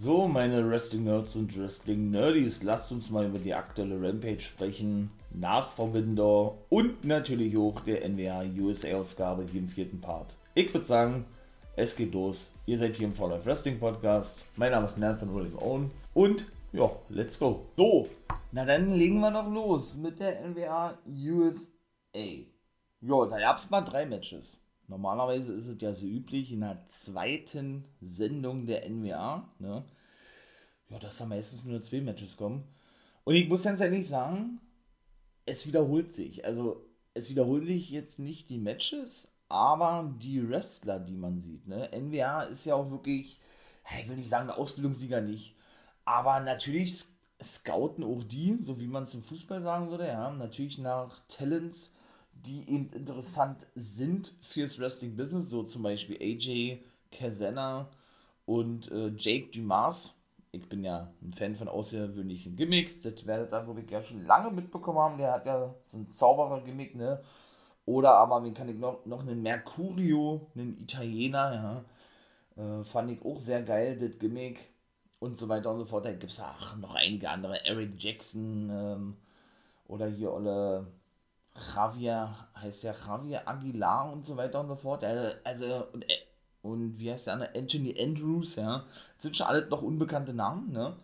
So, 0.00 0.28
meine 0.28 0.70
Wrestling 0.70 1.02
Nerds 1.02 1.34
und 1.34 1.58
Wrestling 1.58 2.12
Nerdies, 2.12 2.62
lasst 2.62 2.92
uns 2.92 3.10
mal 3.10 3.26
über 3.26 3.40
die 3.40 3.52
aktuelle 3.52 4.00
Rampage 4.00 4.42
sprechen. 4.42 5.10
Nachverbinder 5.32 6.54
und 6.68 7.04
natürlich 7.04 7.56
auch 7.56 7.80
der 7.80 8.08
NWA 8.08 8.44
USA 8.60 8.94
Ausgabe 8.94 9.44
hier 9.50 9.58
im 9.58 9.66
vierten 9.66 10.00
Part. 10.00 10.36
Ich 10.54 10.72
würde 10.72 10.86
sagen, 10.86 11.24
es 11.74 11.96
geht 11.96 12.14
los. 12.14 12.52
Ihr 12.64 12.78
seid 12.78 12.94
hier 12.94 13.08
im 13.08 13.12
For 13.12 13.28
Life 13.28 13.44
Wrestling 13.44 13.80
Podcast. 13.80 14.46
Mein 14.54 14.70
Name 14.70 14.86
ist 14.86 14.98
Nathan 14.98 15.34
William 15.34 15.58
Owen 15.58 15.90
und 16.14 16.46
ja, 16.72 16.88
let's 17.08 17.36
go. 17.36 17.66
So, 17.76 18.08
na 18.52 18.64
dann 18.64 18.92
legen 18.92 19.18
wir 19.18 19.32
doch 19.32 19.50
los 19.50 19.96
mit 19.96 20.20
der 20.20 20.46
NWA 20.46 20.96
USA. 21.08 22.46
Ja, 23.00 23.26
da 23.26 23.38
gab 23.40 23.56
es 23.56 23.68
mal 23.68 23.80
drei 23.80 24.06
Matches. 24.06 24.58
Normalerweise 24.88 25.52
ist 25.52 25.66
es 25.66 25.80
ja 25.80 25.94
so 25.94 26.06
üblich 26.06 26.52
in 26.52 26.60
der 26.60 26.84
zweiten 26.86 27.84
Sendung 28.00 28.66
der 28.66 28.88
NWA, 28.88 29.48
ne? 29.58 29.84
Ja, 30.88 30.98
dass 30.98 31.18
da 31.18 31.26
meistens 31.26 31.64
nur 31.64 31.80
zwei 31.82 32.00
Matches 32.00 32.38
kommen. 32.38 32.64
Und 33.24 33.34
ich 33.34 33.46
muss 33.48 33.64
ganz 33.64 33.80
ehrlich 33.80 34.08
sagen, 34.08 34.60
es 35.44 35.66
wiederholt 35.66 36.10
sich. 36.10 36.46
Also, 36.46 36.86
es 37.12 37.28
wiederholen 37.28 37.66
sich 37.66 37.90
jetzt 37.90 38.18
nicht 38.18 38.48
die 38.48 38.58
Matches, 38.58 39.34
aber 39.48 40.14
die 40.18 40.48
Wrestler, 40.48 40.98
die 40.98 41.16
man 41.16 41.38
sieht. 41.38 41.66
Ne? 41.66 41.90
NWA 41.92 42.42
ist 42.44 42.64
ja 42.64 42.74
auch 42.74 42.90
wirklich, 42.90 43.38
ich 44.00 44.08
will 44.08 44.16
nicht 44.16 44.30
sagen, 44.30 44.48
eine 44.48 44.58
Ausbildungsliga 44.58 45.20
nicht, 45.20 45.54
aber 46.06 46.40
natürlich 46.40 47.04
scouten 47.42 48.04
auch 48.04 48.24
die, 48.24 48.56
so 48.60 48.80
wie 48.80 48.86
man 48.86 49.02
es 49.02 49.14
im 49.14 49.22
Fußball 49.22 49.62
sagen 49.62 49.90
würde, 49.90 50.06
ja, 50.06 50.30
natürlich 50.30 50.78
nach 50.78 51.20
Talents 51.28 51.94
die 52.46 52.68
eben 52.68 52.90
interessant 52.92 53.66
sind 53.74 54.34
fürs 54.42 54.78
Wrestling-Business, 54.78 55.50
so 55.50 55.62
zum 55.62 55.82
Beispiel 55.82 56.16
AJ 56.20 56.82
Kazana 57.10 57.88
und 58.46 58.90
äh, 58.90 59.08
Jake 59.16 59.50
Dumas. 59.50 60.18
Ich 60.52 60.68
bin 60.68 60.82
ja 60.82 61.12
ein 61.22 61.34
Fan 61.34 61.54
von 61.54 61.68
außergewöhnlichen 61.68 62.56
Gimmicks, 62.56 63.02
das 63.02 63.26
werdet 63.26 63.52
ihr, 63.52 63.78
ich, 63.78 63.90
ja 63.90 64.00
schon 64.00 64.24
lange 64.24 64.50
mitbekommen 64.50 64.98
haben. 64.98 65.18
Der 65.18 65.32
hat 65.32 65.46
ja 65.46 65.74
so 65.86 65.98
ein 65.98 66.08
Zauberer-Gimmick, 66.10 66.94
ne? 66.94 67.22
Oder 67.84 68.14
aber, 68.14 68.44
wen 68.44 68.54
kann 68.54 68.68
ich 68.68 68.78
noch, 68.78 69.04
noch 69.06 69.20
einen 69.20 69.42
Mercurio, 69.42 70.46
einen 70.54 70.78
Italiener, 70.78 71.84
ja. 72.56 72.80
Äh, 72.80 72.84
fand 72.84 73.10
ich 73.10 73.24
auch 73.24 73.38
sehr 73.38 73.62
geil, 73.62 73.98
das 73.98 74.18
Gimmick 74.18 74.60
und 75.20 75.38
so 75.38 75.48
weiter 75.48 75.70
und 75.70 75.78
so 75.80 75.84
fort. 75.84 76.06
Da 76.06 76.12
gibt 76.12 76.32
es 76.32 76.40
auch 76.40 76.76
noch 76.76 76.94
einige 76.94 77.30
andere, 77.30 77.64
Eric 77.64 78.02
Jackson 78.02 78.70
ähm, 78.70 79.16
oder 79.86 80.06
hier 80.06 80.30
alle 80.32 80.86
Javier, 81.74 82.34
heißt 82.56 82.84
ja 82.84 82.94
Javier 83.06 83.48
Aguilar 83.48 84.12
und 84.12 84.26
so 84.26 84.36
weiter 84.36 84.60
und 84.60 84.68
so 84.68 84.76
fort. 84.76 85.04
Also, 85.04 85.36
also 85.44 85.86
und, 85.92 86.02
äh, 86.02 86.18
und 86.62 86.98
wie 86.98 87.10
heißt 87.10 87.26
der 87.26 87.34
andere? 87.34 87.54
Anthony 87.54 87.96
Andrews, 88.00 88.56
ja. 88.56 88.84
Das 89.14 89.22
sind 89.22 89.36
schon 89.36 89.46
alle 89.46 89.66
noch 89.68 89.82
unbekannte 89.82 90.34
Namen, 90.34 90.72
ne? 90.72 90.96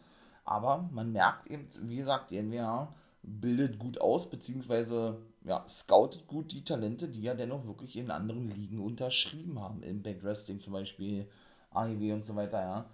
Aber 0.45 0.89
man 0.93 1.13
merkt 1.13 1.47
eben, 1.47 1.69
wie 1.83 1.97
gesagt, 1.97 2.31
die 2.31 2.43
NWA 2.43 2.95
bildet 3.23 3.79
gut 3.79 4.01
aus, 4.01 4.29
beziehungsweise 4.29 5.19
ja, 5.45 5.65
scoutet 5.69 6.27
gut 6.27 6.53
die 6.53 6.65
Talente, 6.65 7.09
die 7.09 7.23
ja 7.23 7.35
dennoch 7.35 7.67
wirklich 7.67 7.97
in 7.97 8.11
anderen 8.11 8.49
Ligen 8.51 8.81
unterschrieben 8.81 9.61
haben. 9.61 9.83
Impact 9.83 10.23
Wrestling 10.25 10.61
zum 10.61 10.73
Beispiel, 10.75 11.29
AEW 11.71 12.15
und 12.15 12.25
so 12.25 12.37
weiter, 12.37 12.61
ja. 12.61 12.87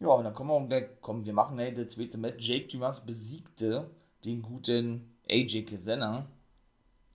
Ja, 0.00 0.08
und 0.08 0.24
dann 0.24 0.34
kommen 0.34 0.50
wir, 0.50 0.80
gleich, 0.80 0.90
komm, 1.00 1.24
wir 1.24 1.32
machen 1.32 1.58
hey, 1.58 1.72
das 1.72 1.92
zweite 1.92 2.18
Match. 2.18 2.46
Jake 2.46 2.68
Dumas 2.68 3.04
besiegte 3.04 3.90
den 4.24 4.42
guten 4.42 5.16
AJ 5.28 5.64
Kazana 5.64 6.26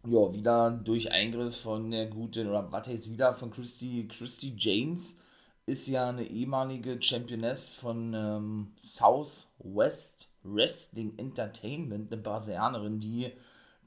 ja, 0.06 0.34
wieder 0.34 0.72
durch 0.72 1.12
Eingriff 1.12 1.62
von 1.62 1.92
der 1.92 2.08
guten, 2.08 2.48
oder 2.48 2.72
was 2.72 2.88
heißt 2.88 3.10
wieder, 3.10 3.34
von 3.34 3.52
Christy, 3.52 4.08
Christy 4.08 4.56
James, 4.58 5.20
ist 5.66 5.88
ja 5.88 6.10
eine 6.10 6.24
ehemalige 6.24 7.02
Championess 7.02 7.72
von 7.72 8.14
ähm, 8.14 8.72
Southwest 8.82 10.28
Wrestling 10.44 11.18
Entertainment, 11.18 12.12
eine 12.12 12.22
Brasilianerin, 12.22 13.00
die, 13.00 13.32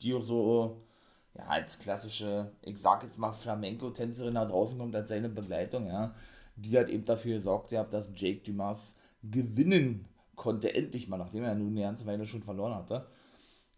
die 0.01 0.15
auch 0.15 0.23
so, 0.23 0.83
ja, 1.35 1.45
als 1.47 1.79
klassische, 1.79 2.53
ich 2.63 2.79
sag 2.79 3.03
jetzt 3.03 3.19
mal 3.19 3.33
Flamenco-Tänzerin 3.33 4.35
da 4.35 4.45
draußen 4.45 4.79
kommt 4.79 4.95
als 4.95 5.09
seine 5.09 5.29
Begleitung, 5.29 5.87
ja, 5.87 6.15
die 6.57 6.79
hat 6.79 6.89
eben 6.89 7.05
dafür 7.05 7.37
gesorgt, 7.37 7.73
ja, 7.73 7.85
dass 7.85 8.13
Jake 8.15 8.43
Dumas 8.45 8.99
gewinnen 9.23 10.07
konnte, 10.37 10.75
endlich 10.75 11.09
mal, 11.09 11.17
nachdem 11.17 11.45
er 11.45 11.55
nun 11.55 11.71
eine 11.71 11.83
ganze 11.83 12.07
Weile 12.07 12.27
schon 12.27 12.43
verloren 12.43 12.75
hatte. 12.75 13.07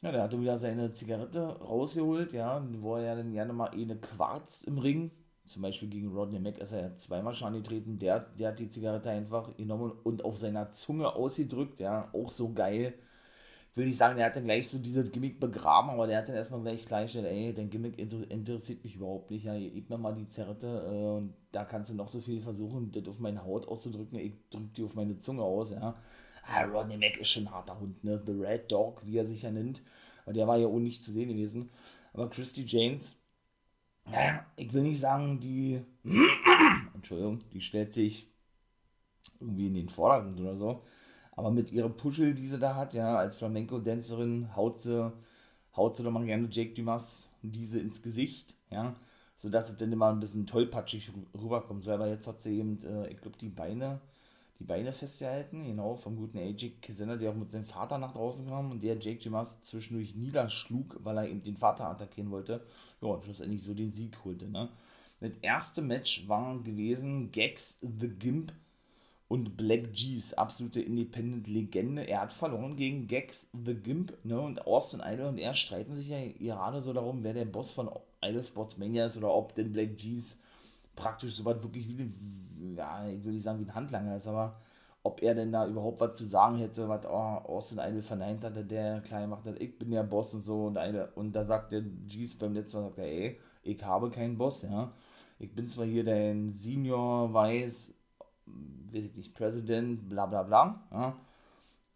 Ja, 0.04 0.12
der 0.12 0.22
hatte 0.24 0.38
wieder 0.38 0.58
seine 0.58 0.90
Zigarette 0.90 1.40
rausgeholt, 1.60 2.34
ja, 2.34 2.62
wo 2.80 2.96
er 2.96 3.04
ja 3.04 3.14
dann 3.14 3.32
gerne 3.32 3.54
mal 3.54 3.70
eine 3.70 3.96
Quarz 3.96 4.62
im 4.62 4.76
Ring, 4.76 5.10
zum 5.46 5.62
Beispiel 5.62 5.88
gegen 5.88 6.12
Rodney 6.14 6.38
Mack 6.38 6.58
ist 6.58 6.72
er 6.72 6.82
ja 6.82 6.94
zweimal 6.94 7.32
schon 7.32 7.48
angetreten, 7.48 7.98
der, 7.98 8.20
der 8.38 8.48
hat 8.48 8.58
die 8.58 8.68
Zigarette 8.68 9.08
einfach 9.08 9.56
genommen 9.56 9.92
und 10.02 10.22
auf 10.22 10.36
seiner 10.36 10.68
Zunge 10.70 11.14
ausgedrückt, 11.14 11.80
ja, 11.80 12.10
auch 12.12 12.28
so 12.28 12.52
geil. 12.52 12.92
Ich 13.70 13.76
will 13.78 13.86
nicht 13.86 13.96
sagen, 13.96 14.18
der 14.18 14.26
hat 14.26 14.36
dann 14.36 14.44
gleich 14.44 14.68
so 14.68 14.78
dieses 14.78 15.10
Gimmick 15.10 15.40
begraben, 15.40 15.88
aber 15.88 16.06
der 16.06 16.18
hat 16.18 16.28
dann 16.28 16.36
erstmal 16.36 16.60
gleich 16.60 16.84
klargestellt, 16.84 17.26
ey, 17.26 17.54
dein 17.54 17.70
Gimmick 17.70 17.98
inter 17.98 18.30
interessiert 18.30 18.84
mich 18.84 18.96
überhaupt 18.96 19.30
nicht, 19.30 19.44
ja, 19.46 19.58
gib 19.58 19.88
mir 19.88 19.96
mal 19.96 20.14
die 20.14 20.26
Zigarette 20.26 20.66
äh, 20.66 21.16
und 21.16 21.34
da 21.50 21.64
kannst 21.64 21.88
du 21.88 21.94
noch 21.94 22.08
so 22.08 22.20
viel 22.20 22.42
versuchen, 22.42 22.92
das 22.92 23.08
auf 23.08 23.20
meine 23.20 23.42
Haut 23.42 23.66
auszudrücken, 23.66 24.18
ich 24.18 24.34
drück 24.50 24.74
die 24.74 24.84
auf 24.84 24.96
meine 24.96 25.16
Zunge 25.16 25.42
aus, 25.44 25.70
ja. 25.70 25.96
Ah, 26.46 26.64
Ronnie 26.64 26.98
Mac 26.98 27.16
ist 27.16 27.28
schon 27.28 27.44
ein 27.44 27.50
harter 27.52 27.78
Hund, 27.80 28.02
ne? 28.04 28.22
The 28.24 28.32
Red 28.32 28.70
Dog, 28.70 29.02
wie 29.04 29.18
er 29.18 29.26
sich 29.26 29.42
ja 29.42 29.50
nennt. 29.50 29.82
Weil 30.24 30.34
der 30.34 30.46
war 30.46 30.56
ja 30.58 30.66
auch 30.66 30.78
nicht 30.78 31.02
zu 31.02 31.12
sehen 31.12 31.28
gewesen. 31.28 31.70
Aber 32.12 32.30
Christy 32.30 32.64
James, 32.66 33.16
naja, 34.06 34.46
ich 34.56 34.72
will 34.72 34.82
nicht 34.82 35.00
sagen, 35.00 35.40
die. 35.40 35.82
Entschuldigung, 36.94 37.40
die 37.52 37.60
stellt 37.60 37.92
sich 37.92 38.28
irgendwie 39.40 39.66
in 39.68 39.74
den 39.74 39.88
Vordergrund 39.88 40.40
oder 40.40 40.56
so. 40.56 40.82
Aber 41.32 41.50
mit 41.50 41.72
ihrer 41.72 41.88
Puschel, 41.88 42.34
die 42.34 42.46
sie 42.46 42.58
da 42.58 42.76
hat, 42.76 42.94
ja, 42.94 43.16
als 43.16 43.36
Flamenco-Dancerin, 43.36 44.54
haut 44.54 44.80
sie, 44.80 45.12
haut 45.76 45.96
sie 45.96 46.04
doch 46.04 46.12
mal 46.12 46.24
gerne 46.24 46.48
Jake 46.50 46.74
Dumas 46.74 47.28
diese 47.42 47.80
ins 47.80 48.02
Gesicht, 48.02 48.54
ja, 48.70 48.94
sodass 49.36 49.70
es 49.70 49.76
dann 49.76 49.92
immer 49.92 50.10
ein 50.10 50.20
bisschen 50.20 50.46
tollpatschig 50.46 51.12
rüberkommt. 51.34 51.84
So, 51.84 51.92
aber 51.92 52.08
jetzt 52.08 52.26
hat 52.26 52.40
sie 52.40 52.58
eben, 52.58 52.80
äh, 52.84 53.08
ich 53.10 53.20
glaube, 53.20 53.36
die 53.38 53.48
Beine 53.48 54.00
die 54.58 54.64
Beine 54.64 54.92
festgehalten, 54.92 55.64
genau, 55.64 55.96
vom 55.96 56.16
guten 56.16 56.38
AJ 56.38 56.76
Kizena, 56.80 57.16
der 57.16 57.30
auch 57.30 57.34
mit 57.34 57.50
seinem 57.50 57.64
Vater 57.64 57.98
nach 57.98 58.12
draußen 58.12 58.46
kam 58.46 58.70
und 58.70 58.82
der 58.82 58.98
Jake 58.98 59.20
Jimas 59.20 59.62
zwischendurch 59.62 60.14
niederschlug, 60.14 61.00
weil 61.02 61.18
er 61.18 61.28
eben 61.28 61.42
den 61.42 61.56
Vater 61.56 61.88
attackieren 61.88 62.30
wollte. 62.30 62.64
Ja, 63.00 63.08
und 63.08 63.24
schlussendlich 63.24 63.62
so 63.62 63.74
den 63.74 63.92
Sieg 63.92 64.24
holte, 64.24 64.48
ne. 64.48 64.68
Das 65.20 65.32
erste 65.42 65.80
Match 65.82 66.28
war 66.28 66.58
gewesen 66.60 67.30
Gags 67.32 67.80
the 67.80 68.08
Gimp 68.08 68.52
und 69.26 69.56
Black 69.56 69.92
G's, 69.92 70.34
absolute 70.34 70.82
Independent-Legende. 70.82 72.02
Er 72.02 72.20
hat 72.20 72.32
verloren 72.32 72.76
gegen 72.76 73.06
Gags 73.06 73.50
the 73.64 73.74
Gimp, 73.74 74.12
ne, 74.22 74.40
und 74.40 74.66
Austin 74.66 75.00
Idol 75.04 75.26
und 75.26 75.38
er 75.38 75.54
streiten 75.54 75.94
sich 75.94 76.08
ja 76.08 76.20
gerade 76.38 76.82
so 76.82 76.92
darum, 76.92 77.24
wer 77.24 77.32
der 77.32 77.46
Boss 77.46 77.72
von 77.72 77.90
Idol 78.22 78.42
Sportsmania 78.42 79.06
ist 79.06 79.16
oder 79.16 79.32
ob 79.32 79.54
denn 79.54 79.72
Black 79.72 79.96
G's 79.96 80.38
praktisch 80.96 81.36
so 81.36 81.44
was 81.44 81.62
wirklich 81.62 81.88
wie, 81.88 82.74
ja, 82.76 83.06
ich 83.08 83.24
will 83.24 83.32
nicht 83.32 83.42
sagen 83.42 83.60
wie 83.60 83.64
ein 83.64 83.74
Handlanger 83.74 84.16
ist, 84.16 84.26
aber 84.26 84.56
ob 85.02 85.22
er 85.22 85.34
denn 85.34 85.52
da 85.52 85.66
überhaupt 85.66 86.00
was 86.00 86.16
zu 86.16 86.24
sagen 86.26 86.56
hätte, 86.56 86.88
was 86.88 87.04
oh, 87.04 87.10
Austin 87.10 87.78
Idol 87.78 88.02
verneint 88.02 88.42
hatte, 88.42 88.64
der 88.64 89.02
klar 89.02 89.20
gemacht 89.20 89.44
hat, 89.44 89.60
ich 89.60 89.78
bin 89.78 89.90
der 89.90 90.02
Boss 90.02 90.32
und 90.34 90.42
so 90.42 90.66
und 90.66 90.78
eine, 90.78 91.08
und 91.14 91.32
da 91.32 91.44
sagt 91.44 91.72
der 91.72 91.82
G's 91.82 92.38
beim 92.38 92.54
letzten 92.54 92.78
Mal, 92.78 92.84
sagt 92.84 92.98
er, 92.98 93.04
ey, 93.04 93.40
ich 93.62 93.82
habe 93.84 94.10
keinen 94.10 94.38
Boss, 94.38 94.62
ja. 94.62 94.92
Ich 95.38 95.54
bin 95.54 95.66
zwar 95.66 95.84
hier 95.84 96.04
dein 96.04 96.52
Senior 96.52 97.34
Vice, 97.34 97.94
weiß 98.46 99.04
ich 99.04 99.14
nicht, 99.14 99.34
President, 99.34 100.08
bla 100.08 100.26
bla 100.26 100.42
bla, 100.42 100.88
ja, 100.90 101.16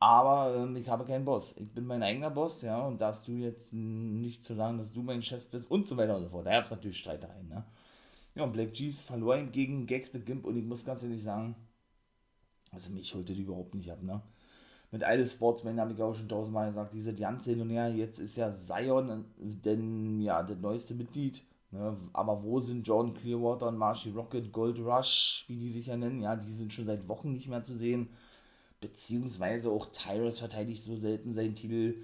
aber 0.00 0.54
ähm, 0.56 0.76
ich 0.76 0.88
habe 0.88 1.04
keinen 1.04 1.24
Boss. 1.24 1.56
Ich 1.56 1.72
bin 1.72 1.86
mein 1.86 2.02
eigener 2.02 2.30
Boss, 2.30 2.62
ja, 2.62 2.86
und 2.86 3.00
darfst 3.00 3.26
du 3.26 3.32
jetzt 3.32 3.72
nicht 3.72 4.44
zu 4.44 4.54
sagen, 4.54 4.78
dass 4.78 4.92
du 4.92 5.02
mein 5.02 5.22
Chef 5.22 5.50
bist 5.50 5.70
und 5.70 5.86
so 5.86 5.96
weiter 5.96 6.16
und 6.16 6.24
so 6.24 6.28
fort. 6.28 6.46
Da 6.46 6.52
gab 6.52 6.64
es 6.64 6.70
natürlich 6.70 6.98
Streitereien, 6.98 7.48
ne? 7.48 7.64
Ja, 8.38 8.44
und 8.44 8.52
Black 8.52 8.72
G's 8.72 9.00
verlor 9.00 9.36
gegen 9.42 9.86
Gags 9.86 10.12
the 10.12 10.20
Gimp 10.20 10.44
und 10.44 10.56
ich 10.56 10.64
muss 10.64 10.84
ganz 10.84 11.02
ehrlich 11.02 11.24
sagen, 11.24 11.56
also 12.70 12.92
mich 12.92 13.12
holte 13.12 13.34
die 13.34 13.42
überhaupt 13.42 13.74
nicht 13.74 13.90
ab, 13.90 14.00
ne? 14.00 14.22
Mit 14.92 15.02
Idle 15.02 15.26
Sportsman 15.26 15.80
habe 15.80 15.92
ich 15.92 16.00
auch 16.00 16.14
schon 16.14 16.28
tausendmal 16.28 16.68
gesagt, 16.68 16.94
diese 16.94 17.12
ganze 17.14 17.50
hin 17.50 17.62
und 17.62 17.70
her, 17.70 17.88
jetzt 17.92 18.20
ist 18.20 18.36
ja 18.36 18.52
Zion, 18.52 19.24
denn 19.38 20.20
ja, 20.20 20.44
das 20.44 20.58
neueste 20.58 20.94
Mitglied, 20.94 21.42
ne? 21.72 21.96
aber 22.12 22.44
wo 22.44 22.60
sind 22.60 22.86
Jordan 22.86 23.12
Clearwater 23.14 23.68
und 23.68 23.76
Marshy 23.78 24.10
Rocket, 24.10 24.52
Gold 24.52 24.78
Rush, 24.78 25.44
wie 25.48 25.56
die 25.56 25.70
sich 25.70 25.86
ja 25.86 25.96
nennen, 25.96 26.22
ja, 26.22 26.36
die 26.36 26.54
sind 26.54 26.72
schon 26.72 26.86
seit 26.86 27.08
Wochen 27.08 27.32
nicht 27.32 27.48
mehr 27.48 27.64
zu 27.64 27.76
sehen, 27.76 28.08
beziehungsweise 28.80 29.70
auch 29.70 29.86
Tyrus 29.86 30.38
verteidigt 30.38 30.82
so 30.82 30.96
selten 30.96 31.32
seinen 31.32 31.56
Titel, 31.56 31.96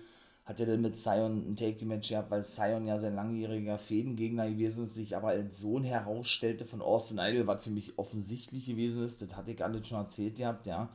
hat 0.44 0.61
er 0.61 0.67
denn 0.67 0.82
mit 0.82 0.96
Sion 0.96 1.50
ein 1.50 1.56
Take-Match 1.56 2.08
gehabt, 2.11 2.31
weil 2.31 2.44
Sion 2.44 2.87
ja 2.87 2.99
sein 2.99 3.14
langjähriger 3.14 3.79
Fädengegner 3.79 4.49
gewesen 4.50 4.85
ist, 4.85 4.94
sich 4.94 5.17
aber 5.17 5.29
als 5.29 5.58
Sohn 5.58 5.85
herausstellte 5.85 6.64
von 6.67 6.82
Austin 6.82 7.19
Idol, 7.19 7.46
was 7.46 7.64
für 7.64 7.70
mich 7.70 7.99
offensichtlich 7.99 8.67
gewesen 8.67 9.05
ist, 9.05 9.23
das 9.23 9.35
hatte 9.37 9.52
ich 9.52 9.64
alles 9.64 9.87
schon 9.88 9.99
erzählt 9.99 10.37
gehabt, 10.37 10.67
ja. 10.67 10.91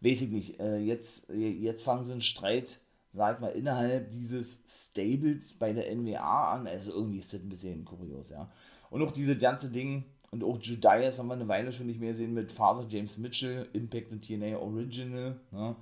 Weiß 0.00 0.22
ich 0.22 0.30
nicht, 0.30 0.60
äh, 0.60 0.78
jetzt, 0.78 1.28
jetzt 1.30 1.82
fangen 1.84 2.04
sie 2.04 2.12
einen 2.12 2.20
Streit, 2.22 2.80
sag 3.12 3.36
ich 3.36 3.40
mal, 3.40 3.48
innerhalb 3.48 4.10
dieses 4.12 4.62
Stables 4.66 5.54
bei 5.54 5.72
der 5.72 5.90
NWA 5.94 6.54
an, 6.54 6.66
also 6.66 6.90
irgendwie 6.92 7.18
ist 7.18 7.32
das 7.34 7.42
ein 7.42 7.48
bisschen 7.48 7.84
kurios, 7.84 8.30
ja. 8.30 8.50
Und 8.90 9.02
auch 9.02 9.10
diese 9.12 9.36
ganze 9.36 9.70
Ding, 9.70 10.04
Und 10.30 10.44
auch 10.44 10.58
Judas 10.60 11.18
haben 11.18 11.28
wir 11.28 11.34
eine 11.34 11.48
Weile 11.48 11.72
schon 11.72 11.86
nicht 11.86 12.00
mehr 12.00 12.10
gesehen 12.10 12.34
mit 12.34 12.52
Father 12.52 12.86
James 12.88 13.16
Mitchell, 13.18 13.68
Impact 13.72 14.12
und 14.12 14.22
TNA 14.22 14.58
Original, 14.58 15.40
ne? 15.52 15.76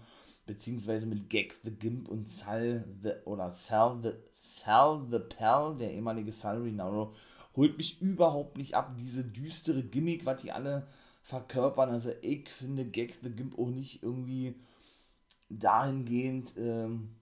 Beziehungsweise 0.47 1.07
mit 1.07 1.31
Gags 1.31 1.61
the 1.65 1.71
Gimp 1.71 2.09
und 2.09 2.29
Sal 2.29 2.85
the, 3.03 3.13
oder 3.25 3.51
Sal 3.51 4.01
the, 4.03 4.13
Sal 4.33 5.07
the 5.11 5.19
Pal, 5.19 5.77
der 5.77 5.93
ehemalige 5.93 6.33
Sal 6.33 6.63
Rinauro, 6.63 7.13
holt 7.57 7.77
mich 7.77 8.01
überhaupt 8.01 8.57
nicht 8.59 8.75
ab. 8.75 8.97
Diese 8.99 9.25
düstere 9.25 9.83
Gimmick, 9.83 10.27
was 10.27 10.43
die 10.43 10.53
alle 10.53 10.87
verkörpern. 11.23 11.91
Also 11.91 12.13
ich 12.23 12.49
finde 12.49 12.85
Gags 12.85 13.21
the 13.23 13.31
Gimp 13.31 13.59
auch 13.59 13.69
nicht 13.69 14.03
irgendwie 14.03 14.55
dahingehend, 15.49 16.53
ähm, 16.59 17.17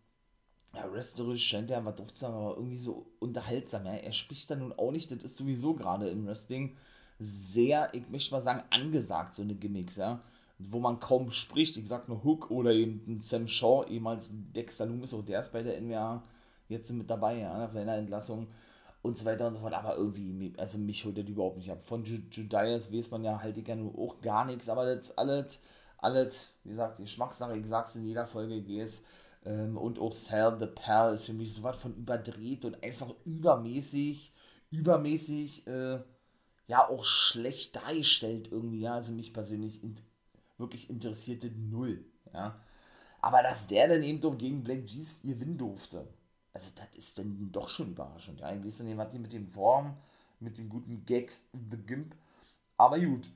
ja, 0.74 0.90
wrestlerisch 0.90 1.44
scheint 1.44 1.70
er 1.70 1.84
was 1.84 1.96
drauf 1.96 2.12
zu 2.12 2.26
haben, 2.26 2.34
aber 2.34 2.56
irgendwie 2.56 2.78
so 2.78 3.06
unterhaltsam. 3.19 3.84
Ja? 3.84 3.92
Er 3.92 4.12
spricht 4.12 4.50
da 4.50 4.56
nun 4.56 4.72
auch 4.72 4.90
nicht, 4.90 5.10
das 5.10 5.22
ist 5.22 5.36
sowieso 5.36 5.74
gerade 5.74 6.08
im 6.08 6.26
Wrestling 6.26 6.76
sehr, 7.19 7.94
ich 7.94 8.08
möchte 8.08 8.32
mal 8.34 8.42
sagen, 8.42 8.64
angesagt, 8.70 9.34
so 9.34 9.42
eine 9.42 9.54
Gimmicks, 9.54 9.96
ja. 9.96 10.22
Wo 10.68 10.78
man 10.80 11.00
kaum 11.00 11.30
spricht. 11.30 11.76
Ich 11.76 11.88
sag 11.88 12.08
nur 12.08 12.24
Hook 12.24 12.50
oder 12.50 12.72
eben 12.72 13.18
Sam 13.20 13.48
Shaw, 13.48 13.84
ehemals 13.88 14.34
Dexter 14.52 14.86
Loomis, 14.86 15.14
auch 15.14 15.24
der 15.24 15.40
ist 15.40 15.52
bei 15.52 15.62
der 15.62 15.80
NWA 15.80 16.22
jetzt 16.68 16.90
mit 16.92 17.10
dabei, 17.10 17.38
ja, 17.38 17.56
nach 17.58 17.70
seiner 17.70 17.96
Entlassung 17.96 18.48
und 19.02 19.18
so 19.18 19.24
weiter 19.24 19.48
und 19.48 19.54
so 19.54 19.60
fort. 19.60 19.74
Aber 19.74 19.96
irgendwie, 19.96 20.52
also 20.58 20.78
mich 20.78 21.04
holt 21.04 21.18
das 21.18 21.26
überhaupt 21.26 21.58
nicht 21.58 21.70
ab. 21.70 21.84
Von 21.84 22.04
Judas 22.04 22.92
weiß 22.92 23.10
man 23.10 23.24
ja 23.24 23.40
halt 23.42 23.66
ja 23.66 23.76
nur 23.76 23.98
auch 23.98 24.20
gar 24.20 24.44
nichts, 24.44 24.68
aber 24.68 24.86
das 24.86 25.16
alles, 25.18 25.62
alles, 25.98 26.52
wie 26.64 26.70
gesagt, 26.70 26.98
die 26.98 27.04
Geschmackssache, 27.04 27.56
ich 27.56 27.66
sag's 27.66 27.96
in 27.96 28.06
jeder 28.06 28.26
Folge, 28.26 28.66
weiß, 28.66 29.02
ähm, 29.44 29.76
und 29.76 29.98
auch 29.98 30.12
Sal 30.12 30.58
the 30.58 30.66
Pearl 30.66 31.14
ist 31.14 31.26
für 31.26 31.32
mich 31.32 31.54
so 31.54 31.62
was 31.62 31.76
von 31.76 31.94
überdreht 31.96 32.64
und 32.64 32.82
einfach 32.82 33.12
übermäßig, 33.24 34.32
übermäßig, 34.70 35.66
äh, 35.66 36.00
ja, 36.68 36.88
auch 36.88 37.04
schlecht 37.04 37.76
dargestellt 37.76 38.48
irgendwie, 38.50 38.80
ja, 38.80 38.94
also 38.94 39.12
mich 39.12 39.32
persönlich 39.32 39.82
wirklich 40.62 40.88
interessierte 40.88 41.50
null, 41.50 42.06
ja. 42.32 42.58
Aber 43.20 43.42
dass 43.42 43.66
der 43.66 43.86
dann 43.88 44.02
eben 44.02 44.22
doch 44.22 44.38
gegen 44.38 44.64
Black 44.64 44.86
G's 44.86 45.20
gewinnen 45.20 45.58
durfte, 45.58 46.08
also 46.54 46.72
das 46.74 46.96
ist 46.96 47.18
dann 47.18 47.52
doch 47.52 47.68
schon 47.68 47.90
überraschend, 47.90 48.40
ja. 48.40 48.54
Ich 48.54 48.64
weiß 48.64 48.80
nicht, 48.80 48.96
was 48.96 49.10
die 49.10 49.18
mit 49.18 49.34
dem 49.34 49.46
Form, 49.46 49.98
mit 50.40 50.56
den 50.56 50.70
guten 50.70 51.04
Gags, 51.04 51.46
The 51.70 51.76
Gimp, 51.76 52.16
aber 52.78 52.98
gut. 52.98 53.28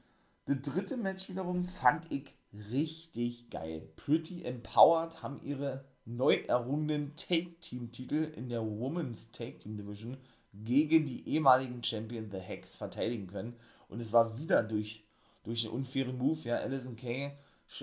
Das 0.47 0.63
dritte 0.63 0.97
Match 0.97 1.29
wiederum 1.29 1.65
fand 1.65 2.11
ich 2.11 2.35
richtig 2.71 3.51
geil. 3.51 3.89
Pretty 3.97 4.45
Empowered 4.45 5.23
haben 5.23 5.41
ihre 5.43 5.85
neu 6.05 6.35
errungenen 6.35 7.15
Take-Team-Titel 7.17 8.33
in 8.37 8.49
der 8.49 8.65
Women's 8.65 9.33
Take-Team 9.33 9.77
Division 9.77 10.17
gegen 10.53 11.05
die 11.05 11.29
ehemaligen 11.29 11.83
Champion 11.83 12.31
The 12.31 12.39
Hex 12.39 12.77
verteidigen 12.77 13.27
können. 13.27 13.57
Und 13.89 14.01
es 14.01 14.13
war 14.13 14.39
wieder 14.39 14.63
durch, 14.63 15.06
durch 15.47 15.65
einen 15.65 15.75
unfairen 15.75 16.19
Move. 16.19 16.41
Ja, 16.43 16.57
Alison 16.57 16.97
Kay 16.97 17.33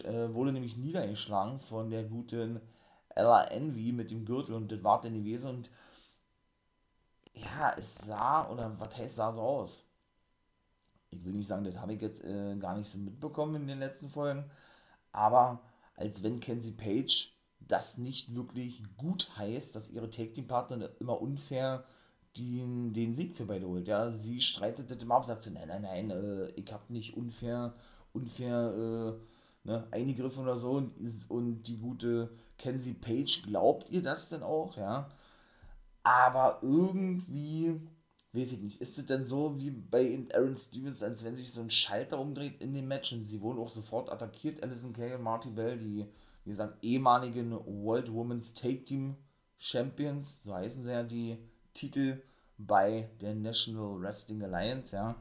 äh, 0.04 0.33
wurde 0.33 0.51
nämlich 0.51 0.77
niedergeschlagen 0.77 1.60
von 1.60 1.89
der 1.89 2.04
guten 2.04 2.60
Ella 3.10 3.45
Envy 3.45 3.92
mit 3.92 4.12
dem 4.12 4.25
Gürtel 4.25 4.54
und 4.56 4.71
das 4.71 4.83
war 4.83 5.01
dann 5.01 5.13
gewesen. 5.15 5.50
Und 5.50 5.71
ja, 7.33 7.74
es 7.77 8.00
sah, 8.00 8.50
oder 8.50 8.77
was 8.80 8.98
heißt, 8.98 9.15
sah 9.15 9.33
so 9.33 9.42
aus. 9.42 9.83
Ich 11.10 11.24
will 11.24 11.33
nicht 11.33 11.48
sagen, 11.48 11.63
das 11.63 11.80
habe 11.80 11.94
ich 11.94 12.01
jetzt 12.01 12.24
äh, 12.24 12.56
gar 12.57 12.77
nicht 12.77 12.92
so 12.92 12.98
mitbekommen 12.98 13.56
in 13.56 13.68
den 13.68 13.80
letzten 13.80 14.10
Folgen, 14.10 14.50
aber 15.12 15.62
als 15.95 16.24
wenn 16.24 16.39
Kenzie 16.39 16.71
Page 16.71 17.31
das 17.60 17.98
nicht 17.98 18.33
wirklich 18.33 18.83
gut 18.98 19.31
heißt, 19.38 19.75
dass 19.75 19.89
ihre 19.89 20.10
Take 20.10 20.33
Team 20.33 20.48
Partner 20.48 20.89
immer 21.00 21.21
unfair 21.21 21.86
den, 22.38 22.94
den 22.94 23.13
Sieg 23.13 23.35
für 23.35 23.45
beide 23.45 23.68
holt. 23.68 23.88
Ja, 23.88 24.12
sie 24.12 24.41
streitet 24.41 24.89
das 24.89 25.01
immer 25.01 25.15
ab, 25.15 25.25
sagt 25.25 25.44
sie, 25.44 25.51
nein, 25.51 25.68
nein, 25.68 25.83
nein, 25.83 26.09
äh, 26.09 26.50
ich 26.51 26.71
habe 26.71 26.91
nicht 26.91 27.15
unfair, 27.15 27.74
unfair 28.13 29.18
äh, 29.65 29.68
ne, 29.68 29.88
eingegriffen 29.91 30.44
oder 30.44 30.57
so 30.57 30.71
und, 30.71 30.94
und 31.30 31.63
die 31.63 31.77
gute 31.77 32.30
Kenzie 32.57 32.94
Page 32.94 33.44
glaubt 33.44 33.89
ihr 33.89 34.01
das 34.01 34.30
denn 34.30 34.44
auch, 34.44 34.77
ja. 34.77 35.09
Aber 36.03 36.59
irgendwie, 36.62 37.80
weiß 38.33 38.53
ich 38.53 38.62
nicht, 38.62 38.81
ist 38.81 38.97
es 38.97 39.06
denn 39.06 39.25
so 39.25 39.57
wie 39.57 39.71
bei 39.71 40.27
Aaron 40.33 40.57
Stevens, 40.57 41.01
als 41.01 41.24
wenn 41.24 41.38
sich 41.38 41.51
so 41.51 41.62
ein 41.62 41.69
Schalter 41.69 42.19
umdreht 42.19 42.62
in 42.62 42.74
dem 42.74 42.88
Match 42.88 43.13
und 43.13 43.25
sie 43.25 43.41
wurden 43.41 43.59
auch 43.59 43.69
sofort 43.69 44.12
attackiert, 44.12 44.62
Alison 44.63 44.94
Kay 44.94 45.13
und 45.13 45.24
Marty 45.24 45.50
Bell, 45.50 45.77
die 45.77 46.06
wie 46.45 46.50
gesagt, 46.50 46.83
ehemaligen 46.83 47.51
World 47.65 48.13
Women's 48.13 48.53
Take 48.53 48.83
Team 48.83 49.15
Champions, 49.57 50.41
so 50.44 50.53
heißen 50.53 50.83
sie 50.83 50.91
ja 50.91 51.03
die 51.03 51.38
Titel 51.73 52.21
bei 52.57 53.09
der 53.21 53.35
National 53.35 54.01
Wrestling 54.01 54.43
Alliance, 54.43 54.95
ja. 54.95 55.15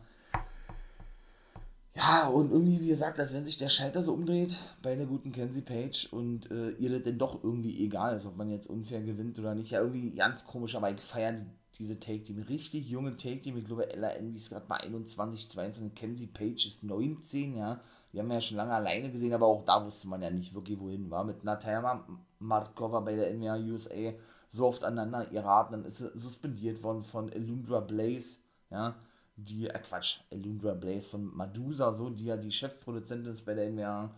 Ja, 1.94 2.28
und 2.28 2.50
irgendwie, 2.50 2.80
wie 2.80 2.88
gesagt, 2.88 3.18
als 3.18 3.34
wenn 3.34 3.44
sich 3.44 3.58
der 3.58 3.68
Schalter 3.68 4.02
so 4.02 4.14
umdreht 4.14 4.56
bei 4.82 4.92
einer 4.92 5.04
guten 5.04 5.30
Kenzie 5.30 5.60
Page 5.60 6.08
und 6.10 6.50
äh, 6.50 6.70
ihr 6.70 6.90
das 6.90 7.02
denn 7.02 7.18
doch 7.18 7.44
irgendwie 7.44 7.84
egal 7.84 8.16
ist, 8.16 8.24
ob 8.24 8.36
man 8.36 8.48
jetzt 8.48 8.66
unfair 8.66 9.02
gewinnt 9.02 9.38
oder 9.38 9.54
nicht. 9.54 9.72
Ja, 9.72 9.80
irgendwie 9.80 10.14
ganz 10.14 10.46
komisch, 10.46 10.74
aber 10.74 10.90
ich 10.90 11.00
feiere 11.00 11.44
diese 11.78 12.00
Take-Team. 12.00 12.38
Richtig 12.48 12.88
junge 12.88 13.16
Take-Team. 13.16 13.58
Ich 13.58 13.66
glaube, 13.66 13.92
Ella 13.92 14.08
Envy 14.10 14.38
ist 14.38 14.48
gerade 14.48 14.66
mal 14.68 14.76
21, 14.76 15.50
22. 15.50 15.94
Kenzie 15.94 16.28
Page 16.28 16.66
ist 16.66 16.82
19, 16.82 17.56
ja. 17.56 17.80
Die 18.12 18.18
haben 18.18 18.28
wir 18.28 18.34
ja 18.34 18.40
schon 18.40 18.56
lange 18.56 18.72
alleine 18.72 19.10
gesehen, 19.10 19.34
aber 19.34 19.46
auch 19.46 19.64
da 19.64 19.84
wusste 19.84 20.08
man 20.08 20.22
ja 20.22 20.30
nicht 20.30 20.54
wirklich, 20.54 20.80
wohin 20.80 21.10
war. 21.10 21.24
Mit 21.24 21.44
Natalia 21.44 22.06
Markova 22.38 23.00
bei 23.00 23.16
der 23.16 23.34
NWA 23.34 23.56
USA 23.56 24.12
so 24.52 24.66
oft 24.66 24.84
aneinander 24.84 25.26
geraten, 25.30 25.72
dann 25.72 25.84
ist 25.84 25.98
sie 25.98 26.10
suspendiert 26.14 26.82
worden 26.82 27.02
von 27.02 27.32
Elundra 27.32 27.80
Blaze, 27.80 28.38
ja, 28.70 28.94
die, 29.36 29.68
äh 29.68 29.78
Quatsch, 29.78 30.20
Elundra 30.30 30.74
Blaze 30.74 31.08
von 31.08 31.34
Madusa, 31.34 31.92
so, 31.92 32.10
die 32.10 32.26
ja 32.26 32.36
die 32.36 32.52
Chefproduzentin 32.52 33.32
ist 33.32 33.44
bei 33.44 33.54
der 33.54 33.70
NWA. 33.70 34.10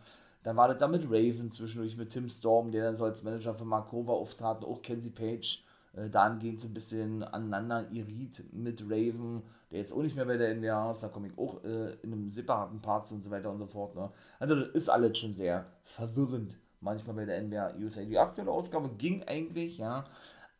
Dann 0.42 0.56
war 0.56 0.68
das 0.68 0.78
da 0.78 0.88
mit 0.88 1.04
Raven 1.06 1.50
zwischendurch, 1.50 1.96
mit 1.96 2.10
Tim 2.10 2.28
Storm, 2.28 2.70
der 2.70 2.84
dann 2.84 2.96
so 2.96 3.04
als 3.04 3.22
Manager 3.22 3.54
von 3.54 3.68
Markova 3.68 4.12
auftrat, 4.12 4.64
auch 4.64 4.82
Kenzie 4.82 5.10
Page 5.10 5.64
äh, 5.96 6.10
dahingehend 6.10 6.60
so 6.60 6.68
ein 6.68 6.74
bisschen 6.74 7.22
aneinander 7.22 7.90
irrit 7.92 8.42
mit 8.52 8.82
Raven, 8.82 9.42
der 9.70 9.78
jetzt 9.78 9.92
auch 9.92 10.02
nicht 10.02 10.16
mehr 10.16 10.24
bei 10.24 10.36
der 10.36 10.54
NWA 10.54 10.90
ist, 10.90 11.02
da 11.02 11.08
komme 11.08 11.28
ich 11.28 11.38
auch 11.38 11.62
äh, 11.64 11.94
in 12.02 12.12
einem 12.12 12.28
separaten 12.28 12.80
Part 12.80 13.10
und 13.12 13.22
so 13.22 13.30
weiter 13.30 13.50
und 13.50 13.58
so 13.58 13.66
fort. 13.66 13.94
Ne? 13.94 14.10
Also 14.40 14.56
das 14.56 14.68
ist 14.70 14.88
alles 14.88 15.16
schon 15.16 15.32
sehr 15.32 15.66
verwirrend, 15.84 16.58
manchmal 16.84 17.16
bei 17.16 17.24
der 17.24 17.42
NWA 17.42 17.74
USA. 17.80 18.04
Die 18.04 18.18
aktuelle 18.18 18.50
Ausgabe 18.50 18.90
ging 18.96 19.24
eigentlich, 19.24 19.78
ja, 19.78 20.04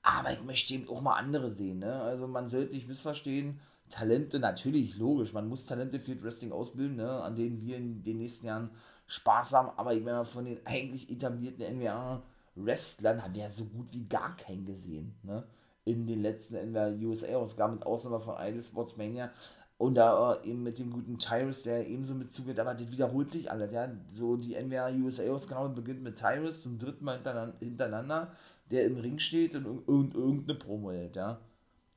aber 0.02 0.32
ich 0.32 0.42
möchte 0.42 0.74
eben 0.74 0.88
auch 0.88 1.00
mal 1.00 1.14
andere 1.14 1.50
sehen. 1.50 1.78
Ne? 1.78 1.94
Also 2.02 2.26
man 2.26 2.48
sollte 2.48 2.72
nicht 2.72 2.88
missverstehen, 2.88 3.60
Talente, 3.90 4.40
natürlich, 4.40 4.96
logisch, 4.96 5.34
man 5.34 5.46
muss 5.46 5.66
Talente 5.66 6.00
für 6.00 6.20
Wrestling 6.22 6.52
ausbilden, 6.52 6.96
ne? 6.96 7.22
an 7.22 7.36
denen 7.36 7.60
wir 7.60 7.76
in 7.76 8.02
den 8.02 8.18
nächsten 8.18 8.46
Jahren 8.46 8.70
Spaß 9.06 9.52
haben, 9.52 9.68
aber 9.76 9.94
ich 9.94 10.02
meine 10.02 10.24
von 10.24 10.46
den 10.46 10.66
eigentlich 10.66 11.10
etablierten 11.10 11.78
NWA 11.78 12.22
Wrestlern 12.56 13.22
haben 13.22 13.34
wir 13.34 13.42
ja 13.42 13.50
so 13.50 13.64
gut 13.64 13.92
wie 13.92 14.06
gar 14.06 14.36
keinen 14.36 14.64
gesehen, 14.64 15.14
ne? 15.22 15.44
In 15.84 16.06
den 16.06 16.22
letzten 16.22 16.54
in 16.56 16.72
der 16.72 16.92
USA-Ausgabe, 16.92 17.74
mit 17.74 17.84
Ausnahme 17.84 18.18
von 18.18 18.36
Idol 18.40 18.62
Sportsmania. 18.62 19.30
Und 19.76 19.96
da 19.96 20.34
äh, 20.34 20.48
eben 20.50 20.62
mit 20.62 20.78
dem 20.78 20.92
guten 20.92 21.18
Tyrus, 21.18 21.64
der 21.64 21.86
ebenso 21.88 22.14
mit 22.14 22.32
zugeht, 22.32 22.60
aber 22.60 22.74
das 22.74 22.90
wiederholt 22.92 23.30
sich 23.30 23.50
alles, 23.50 23.72
ja. 23.72 23.90
So 24.12 24.36
die 24.36 24.54
NWA 24.54 24.90
USA-Ausgabe 24.90 25.70
beginnt 25.70 26.02
mit 26.02 26.16
Tyrus 26.16 26.62
zum 26.62 26.78
dritten 26.78 27.04
Mal 27.04 27.20
hintereinander, 27.58 28.32
der 28.70 28.86
im 28.86 28.98
Ring 28.98 29.18
steht 29.18 29.54
und, 29.56 29.66
und 29.66 30.14
irgendeine 30.14 30.58
Promo 30.58 30.92
hält, 30.92 31.16
ja. 31.16 31.40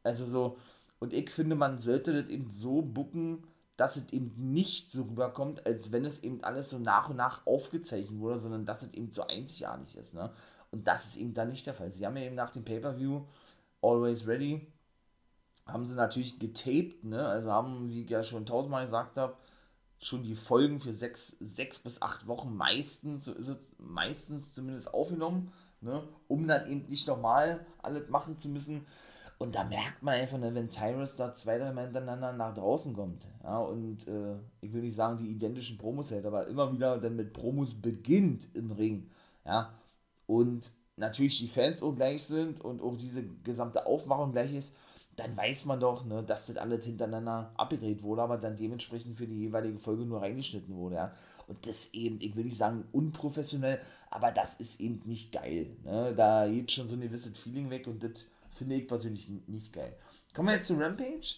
Also 0.04 0.26
so, 0.26 0.58
und 1.00 1.14
ich 1.14 1.30
finde, 1.30 1.56
man 1.56 1.78
sollte 1.78 2.14
das 2.14 2.30
eben 2.30 2.50
so 2.50 2.82
bucken, 2.82 3.44
dass 3.76 3.96
es 3.96 4.12
eben 4.12 4.34
nicht 4.54 4.92
so 4.92 5.04
rüberkommt, 5.04 5.66
als 5.68 5.92
wenn 5.92 6.04
es 6.04 6.24
eben 6.24 6.44
alles 6.44 6.72
so 6.72 6.80
nach 6.80 7.10
und 7.10 7.18
nach 7.18 7.46
aufgezeichnet 7.46 8.20
wurde, 8.20 8.40
sondern 8.40 8.66
dass 8.66 8.82
es 8.82 8.94
eben 8.94 9.12
so 9.12 9.28
einzigartig 9.28 9.96
ist. 9.98 10.16
Ne? 10.16 10.34
Und 10.72 10.88
das 10.88 11.10
ist 11.10 11.18
eben 11.18 11.36
dann 11.36 11.50
nicht 11.50 11.68
der 11.68 11.76
Fall. 11.76 11.92
Sie 11.92 12.06
haben 12.06 12.18
ja 12.18 12.24
eben 12.24 12.36
nach 12.36 12.50
dem 12.50 12.66
Pay-Per-View 12.66 13.22
Always 13.82 14.28
Ready, 14.28 14.68
haben 15.68 15.86
sie 15.86 15.96
natürlich 15.96 16.40
getaped, 16.40 17.04
ne? 17.04 17.28
also 17.28 17.52
haben, 17.52 17.90
wie 17.90 18.04
ich 18.04 18.10
ja 18.10 18.24
schon 18.24 18.46
tausendmal 18.46 18.86
gesagt 18.86 19.18
habe, 19.18 19.36
schon 20.00 20.24
die 20.24 20.36
Folgen 20.36 20.80
für 20.80 20.94
sechs, 20.94 21.38
sechs 21.40 21.80
bis 21.80 22.02
acht 22.02 22.28
Wochen 22.28 22.56
meistens, 22.56 23.26
so 23.26 23.34
ist 23.34 23.48
es 23.48 23.58
meistens 23.80 24.52
zumindest 24.52 24.94
aufgenommen, 24.94 25.52
ne? 25.82 26.04
um 26.28 26.48
dann 26.48 26.70
eben 26.70 26.88
nicht 26.88 27.08
nochmal 27.08 27.66
alles 27.82 28.10
machen 28.10 28.38
zu 28.38 28.50
müssen. 28.50 28.86
Und 29.40 29.54
da 29.54 29.64
merkt 29.64 30.02
man 30.02 30.16
einfach, 30.16 30.40
ne, 30.40 30.54
wenn 30.56 30.70
Tyrus 30.70 31.16
da 31.16 31.32
zwei, 31.32 31.60
drei 31.60 31.72
Mal 31.72 31.86
hintereinander 31.86 32.34
nach 32.34 32.56
draußen 32.56 32.96
kommt, 32.96 33.28
ja, 33.44 33.60
und 33.60 34.08
äh, 34.08 34.36
ich 34.62 34.74
will 34.74 34.82
nicht 34.82 34.96
sagen, 34.96 35.20
die 35.20 35.30
identischen 35.30 35.78
Promos 35.78 36.10
hält, 36.10 36.26
aber 36.26 36.48
immer 36.48 36.74
wieder 36.74 36.98
dann 36.98 37.16
mit 37.16 37.34
Promos 37.34 37.76
beginnt 37.76 38.48
im 38.56 38.72
Ring, 38.72 39.12
ja, 39.46 39.76
und 40.26 40.72
natürlich 40.96 41.38
die 41.38 41.48
Fans 41.48 41.84
auch 41.84 41.94
gleich 41.94 42.26
sind 42.26 42.62
und 42.62 42.82
auch 42.82 42.98
diese 42.98 43.24
gesamte 43.44 43.86
Aufmachung 43.86 44.32
gleich 44.32 44.56
ist, 44.56 44.76
dann 45.18 45.36
weiß 45.36 45.66
man 45.66 45.80
doch, 45.80 46.06
ne, 46.06 46.24
dass 46.24 46.48
das 46.48 46.58
alles 46.58 46.86
hintereinander 46.86 47.52
abgedreht 47.58 48.04
wurde, 48.04 48.22
aber 48.22 48.38
dann 48.38 48.56
dementsprechend 48.56 49.18
für 49.18 49.26
die 49.26 49.40
jeweilige 49.40 49.80
Folge 49.80 50.06
nur 50.06 50.22
reingeschnitten 50.22 50.76
wurde, 50.76 50.96
ja. 50.96 51.12
Und 51.48 51.66
das 51.66 51.94
eben, 51.94 52.20
ich 52.22 52.36
will 52.36 52.44
nicht 52.46 52.58
sagen 52.58 52.86
unprofessionell, 52.92 53.82
aber 54.12 54.32
das 54.32 54.58
ist 54.58 54.80
eben 54.80 55.02
nicht 55.06 55.32
geil, 55.32 55.76
ne. 55.84 56.14
Da 56.16 56.48
geht 56.48 56.72
schon 56.72 56.88
so 56.88 56.96
ein 56.96 57.02
gewisses 57.02 57.38
Feeling 57.38 57.72
weg 57.72 57.88
und 57.88 58.04
das 58.04 58.30
finde 58.52 58.76
ich 58.76 58.88
persönlich 58.88 59.28
nicht 59.48 59.74
geil. 59.74 59.98
Kommen 60.36 60.50
wir 60.50 60.56
jetzt 60.56 60.68
zu 60.68 60.76
Rampage. 60.76 61.38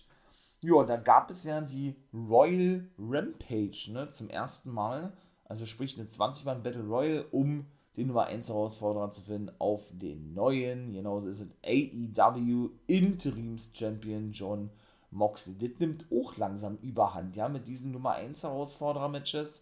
Ja, 0.62 0.84
da 0.84 0.98
gab 0.98 1.32
es 1.32 1.46
ja 1.46 1.62
die 1.62 1.96
Royal 2.14 2.86
Rampage, 3.00 3.92
ne, 3.94 4.10
zum 4.10 4.30
ersten 4.30 4.72
Mal. 4.72 5.14
Also 5.46 5.66
sprich 5.66 5.98
eine 5.98 6.08
20-Mann 6.08 6.64
Battle 6.64 6.84
Royal, 6.84 7.26
um 7.32 7.66
den 8.00 8.08
Nummer 8.08 8.26
1 8.26 8.50
Herausforderer 8.50 9.12
zu 9.12 9.22
finden 9.22 9.52
auf 9.60 9.90
den 9.92 10.34
neuen, 10.34 10.94
genauso 10.94 11.28
ist 11.28 11.42
es 11.42 11.48
AEW 11.64 12.70
Interims 12.88 13.72
Champion 13.74 14.32
John 14.32 14.70
Moxley. 15.12 15.58
Das 15.58 15.80
nimmt 15.80 16.06
auch 16.12 16.38
langsam 16.38 16.78
überhand, 16.78 17.36
ja, 17.36 17.50
mit 17.50 17.68
diesen 17.68 17.92
Nummer 17.92 18.14
1 18.14 18.44
Herausforderer-Matches 18.44 19.62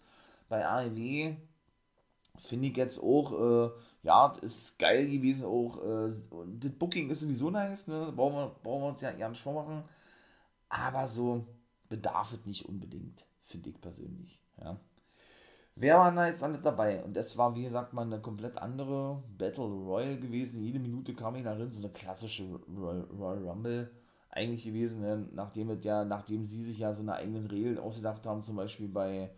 bei 0.50 0.65
AEW. 0.67 1.36
Finde 2.38 2.67
ich 2.67 2.77
jetzt 2.77 3.01
auch, 3.01 3.34
äh, 3.34 3.72
ja, 4.03 4.32
ist 4.41 4.77
geil 4.77 5.10
gewesen 5.10 5.46
auch. 5.46 5.84
Äh, 5.84 6.13
das 6.60 6.72
Booking 6.74 7.10
ist 7.10 7.22
sowieso 7.22 7.50
nice, 7.50 7.88
ne? 7.88 8.13
Brauchen 8.15 8.36
wir, 8.36 8.56
brauchen 8.62 8.84
wir 8.84 8.89
uns 8.89 9.01
ja, 9.01 9.12
ja 9.12 9.27
nicht 9.27 9.41
vormachen. 9.41 9.84
Aber 10.70 11.08
so 11.08 11.44
bedarf 11.89 12.34
es 12.34 12.46
nicht 12.46 12.65
unbedingt, 12.65 13.25
finde 13.41 13.70
ich 13.70 13.82
persönlich, 13.82 14.39
ja. 14.62 14.79
Wer 15.80 16.00
war 16.00 16.12
da 16.12 16.28
jetzt 16.28 16.44
alle 16.44 16.58
dabei? 16.58 17.04
Und 17.04 17.16
das 17.16 17.38
war, 17.38 17.56
wie 17.56 17.64
gesagt, 17.64 17.94
mal 17.94 18.02
eine 18.02 18.20
komplett 18.20 18.58
andere 18.58 19.22
Battle 19.38 19.66
Royale 19.66 20.18
gewesen. 20.18 20.64
Jede 20.64 20.80
Minute 20.80 21.14
kam 21.14 21.36
ich 21.36 21.44
darin, 21.44 21.70
so 21.70 21.84
eine 21.84 21.92
klassische 21.92 22.46
Royal, 22.76 23.06
Royal 23.16 23.48
Rumble 23.48 23.92
eigentlich 24.32 24.64
gewesen, 24.64 25.02
ne? 25.02 25.28
nachdem 25.34 25.70
es 25.70 25.84
ja, 25.84 26.04
nachdem 26.04 26.46
sie 26.46 26.64
sich 26.64 26.80
ja 26.80 26.94
so 26.94 27.02
eine 27.02 27.14
eigenen 27.14 27.46
Regeln 27.46 27.78
ausgedacht 27.78 28.26
haben, 28.26 28.42
zum 28.42 28.56
Beispiel 28.56 28.88
bei 28.88 29.30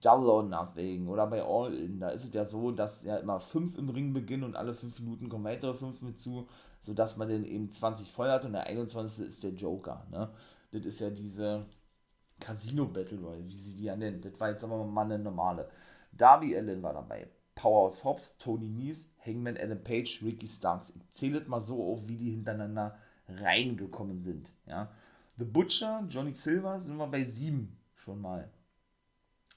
Double 0.00 0.28
or 0.28 0.42
Nothing 0.42 1.08
oder 1.08 1.26
bei 1.28 1.42
All 1.42 1.72
In, 1.74 2.00
da 2.00 2.10
ist 2.10 2.24
es 2.24 2.34
ja 2.34 2.44
so, 2.44 2.72
dass 2.72 3.04
ja 3.04 3.16
immer 3.16 3.38
fünf 3.40 3.78
im 3.78 3.88
Ring 3.88 4.12
beginnen 4.12 4.44
und 4.44 4.56
alle 4.56 4.74
fünf 4.74 4.98
Minuten 5.00 5.28
kommen 5.28 5.44
weitere 5.44 5.74
fünf 5.74 6.02
mit 6.02 6.18
zu, 6.18 6.48
sodass 6.80 7.16
man 7.16 7.28
dann 7.28 7.44
eben 7.44 7.70
20 7.70 8.10
voll 8.10 8.28
hat 8.28 8.44
und 8.44 8.52
der 8.52 8.66
21. 8.66 9.26
ist 9.26 9.44
der 9.44 9.52
Joker. 9.52 10.06
Ne? 10.10 10.28
Das 10.72 10.84
ist 10.84 11.00
ja 11.00 11.10
diese 11.10 11.66
Casino 12.44 12.84
Battle 12.84 13.20
Royale, 13.20 13.48
wie 13.48 13.56
sie 13.56 13.74
die 13.74 13.84
ja 13.84 13.96
nennen. 13.96 14.20
Das 14.20 14.38
war 14.38 14.50
jetzt 14.50 14.62
aber 14.62 14.84
mal 14.84 15.06
eine 15.06 15.18
normale. 15.18 15.66
Darby 16.12 16.54
Allen 16.54 16.82
war 16.82 16.92
dabei. 16.92 17.26
Powerhouse 17.54 18.04
Hobbs, 18.04 18.36
Tony 18.36 18.68
Nies, 18.68 19.10
Hangman 19.24 19.56
Adam 19.56 19.82
Page, 19.82 20.20
Ricky 20.22 20.46
Starks. 20.46 20.92
Ich 20.94 21.10
zähle 21.10 21.42
mal 21.46 21.62
so 21.62 21.82
auf, 21.82 22.06
wie 22.06 22.18
die 22.18 22.32
hintereinander 22.32 22.98
reingekommen 23.28 24.20
sind. 24.20 24.50
Ja. 24.66 24.90
The 25.38 25.46
Butcher, 25.46 26.04
Johnny 26.10 26.34
Silver 26.34 26.80
sind 26.80 26.98
wir 26.98 27.06
bei 27.06 27.24
7 27.24 27.74
schon 27.94 28.20
mal. 28.20 28.50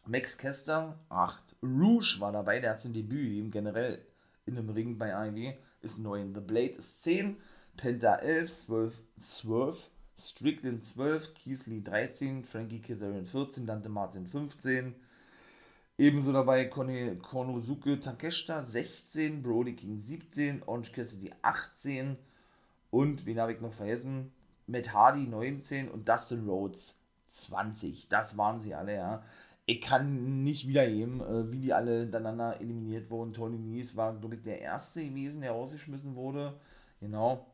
Max 0.06 0.38
Kester, 0.38 0.98
8. 1.10 1.58
Rouge 1.62 2.16
war 2.20 2.32
dabei, 2.32 2.62
der 2.62 2.72
hat 2.72 2.80
sein 2.80 2.94
Debüt 2.94 3.34
eben 3.34 3.52
generell 3.52 4.02
in 4.46 4.58
einem 4.58 4.70
Ring 4.70 4.98
bei 4.98 5.14
AEW, 5.14 5.54
ist 5.82 6.00
9. 6.00 6.34
The 6.34 6.40
Blade 6.40 6.78
ist 6.78 7.04
10. 7.04 7.36
Penta 7.76 8.16
11, 8.16 8.50
12, 8.50 9.02
12. 9.18 9.92
Strickland 10.20 10.84
12, 10.84 11.34
Keith 11.36 11.68
Lee 11.68 11.82
13, 11.82 12.44
Frankie 12.44 12.82
Kazarian 12.82 13.26
14, 13.26 13.68
Dante 13.68 13.90
Martin 13.90 14.26
15. 14.26 14.96
Ebenso 16.00 16.32
dabei 16.32 16.66
Konosuke 16.66 18.00
Takeshita 18.00 18.64
16, 18.64 19.42
Brody 19.42 19.76
King 19.76 20.00
17, 20.00 20.64
Orange 20.66 20.92
Cassidy 20.92 21.32
18 21.42 22.18
und, 22.92 23.26
wen 23.26 23.40
habe 23.40 23.54
ich 23.54 23.62
noch 23.62 23.74
vergessen? 23.74 24.32
Matt 24.68 24.94
Hardy 24.94 25.28
19 25.28 25.90
und 25.90 26.08
Dustin 26.08 26.48
Rhodes 26.48 27.00
20. 27.28 28.08
Das 28.10 28.38
waren 28.38 28.62
sie 28.62 28.74
alle, 28.74 28.96
ja. 28.96 29.24
Ich 29.66 29.82
kann 29.82 30.44
nicht 30.44 30.68
wiedergeben, 30.68 31.22
äh, 31.22 31.52
wie 31.52 31.60
die 31.60 31.74
alle 31.74 32.02
hintereinander 32.02 32.60
eliminiert 32.62 33.10
wurden. 33.10 33.34
Tony 33.34 33.58
Nies 33.58 33.96
war, 33.96 34.16
glaube 34.18 34.36
ich, 34.36 34.44
der 34.44 34.62
erste 34.62 35.04
gewesen, 35.06 35.42
der 35.42 35.52
rausgeschmissen 35.52 36.16
wurde. 36.16 36.54
Genau. 37.02 37.46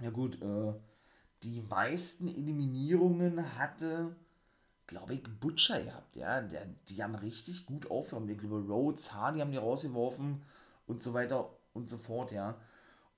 Ja, 0.00 0.10
gut, 0.10 0.42
äh, 0.42 0.72
die 1.42 1.62
meisten 1.62 2.28
Eliminierungen 2.28 3.58
hatte 3.58 4.16
glaube 4.86 5.14
ich, 5.14 5.40
Butcher 5.40 5.82
gehabt, 5.82 6.16
ja. 6.16 6.40
Der, 6.40 6.66
die 6.88 7.02
haben 7.02 7.14
richtig 7.14 7.66
gut 7.66 7.90
aufgeräumt. 7.90 8.30
Ich 8.30 8.38
glaube, 8.38 8.64
Rhodes, 8.68 9.12
Hardy 9.12 9.40
haben 9.40 9.52
die 9.52 9.58
rausgeworfen 9.58 10.42
und 10.86 11.02
so 11.02 11.14
weiter 11.14 11.50
und 11.72 11.88
so 11.88 11.98
fort, 11.98 12.32
ja. 12.32 12.56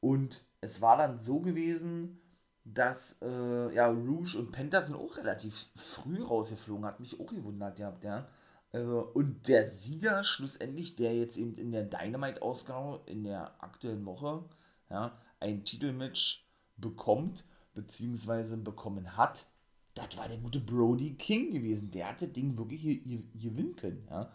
Und 0.00 0.42
es 0.60 0.80
war 0.80 0.96
dann 0.96 1.18
so 1.18 1.40
gewesen, 1.40 2.20
dass, 2.64 3.20
äh, 3.22 3.74
ja, 3.74 3.88
Rouge 3.88 4.38
und 4.38 4.52
Penta 4.52 4.82
sind 4.82 4.96
auch 4.96 5.16
relativ 5.16 5.70
früh 5.74 6.22
rausgeflogen, 6.22 6.84
hat 6.84 7.00
mich 7.00 7.20
auch 7.20 7.32
gewundert 7.32 7.76
gehabt, 7.76 8.04
ja. 8.04 8.26
Äh, 8.72 8.80
und 8.80 9.48
der 9.48 9.66
Sieger 9.66 10.22
schlussendlich, 10.22 10.96
der 10.96 11.16
jetzt 11.16 11.36
eben 11.36 11.56
in 11.56 11.72
der 11.72 11.84
Dynamite-Ausgabe 11.84 13.02
in 13.06 13.24
der 13.24 13.62
aktuellen 13.62 14.06
Woche, 14.06 14.44
ja, 14.90 15.16
ein 15.40 15.64
Titelmatch 15.64 16.46
bekommt, 16.76 17.44
beziehungsweise 17.78 18.56
bekommen 18.56 19.16
hat, 19.16 19.46
das 19.94 20.16
war 20.16 20.28
der 20.28 20.38
gute 20.38 20.60
Brody 20.60 21.14
King 21.14 21.52
gewesen. 21.52 21.90
Der 21.90 22.08
hat 22.08 22.22
das 22.22 22.32
Ding 22.32 22.58
wirklich 22.58 23.00
gewinnen 23.34 23.76
können. 23.76 24.06
Ja. 24.10 24.30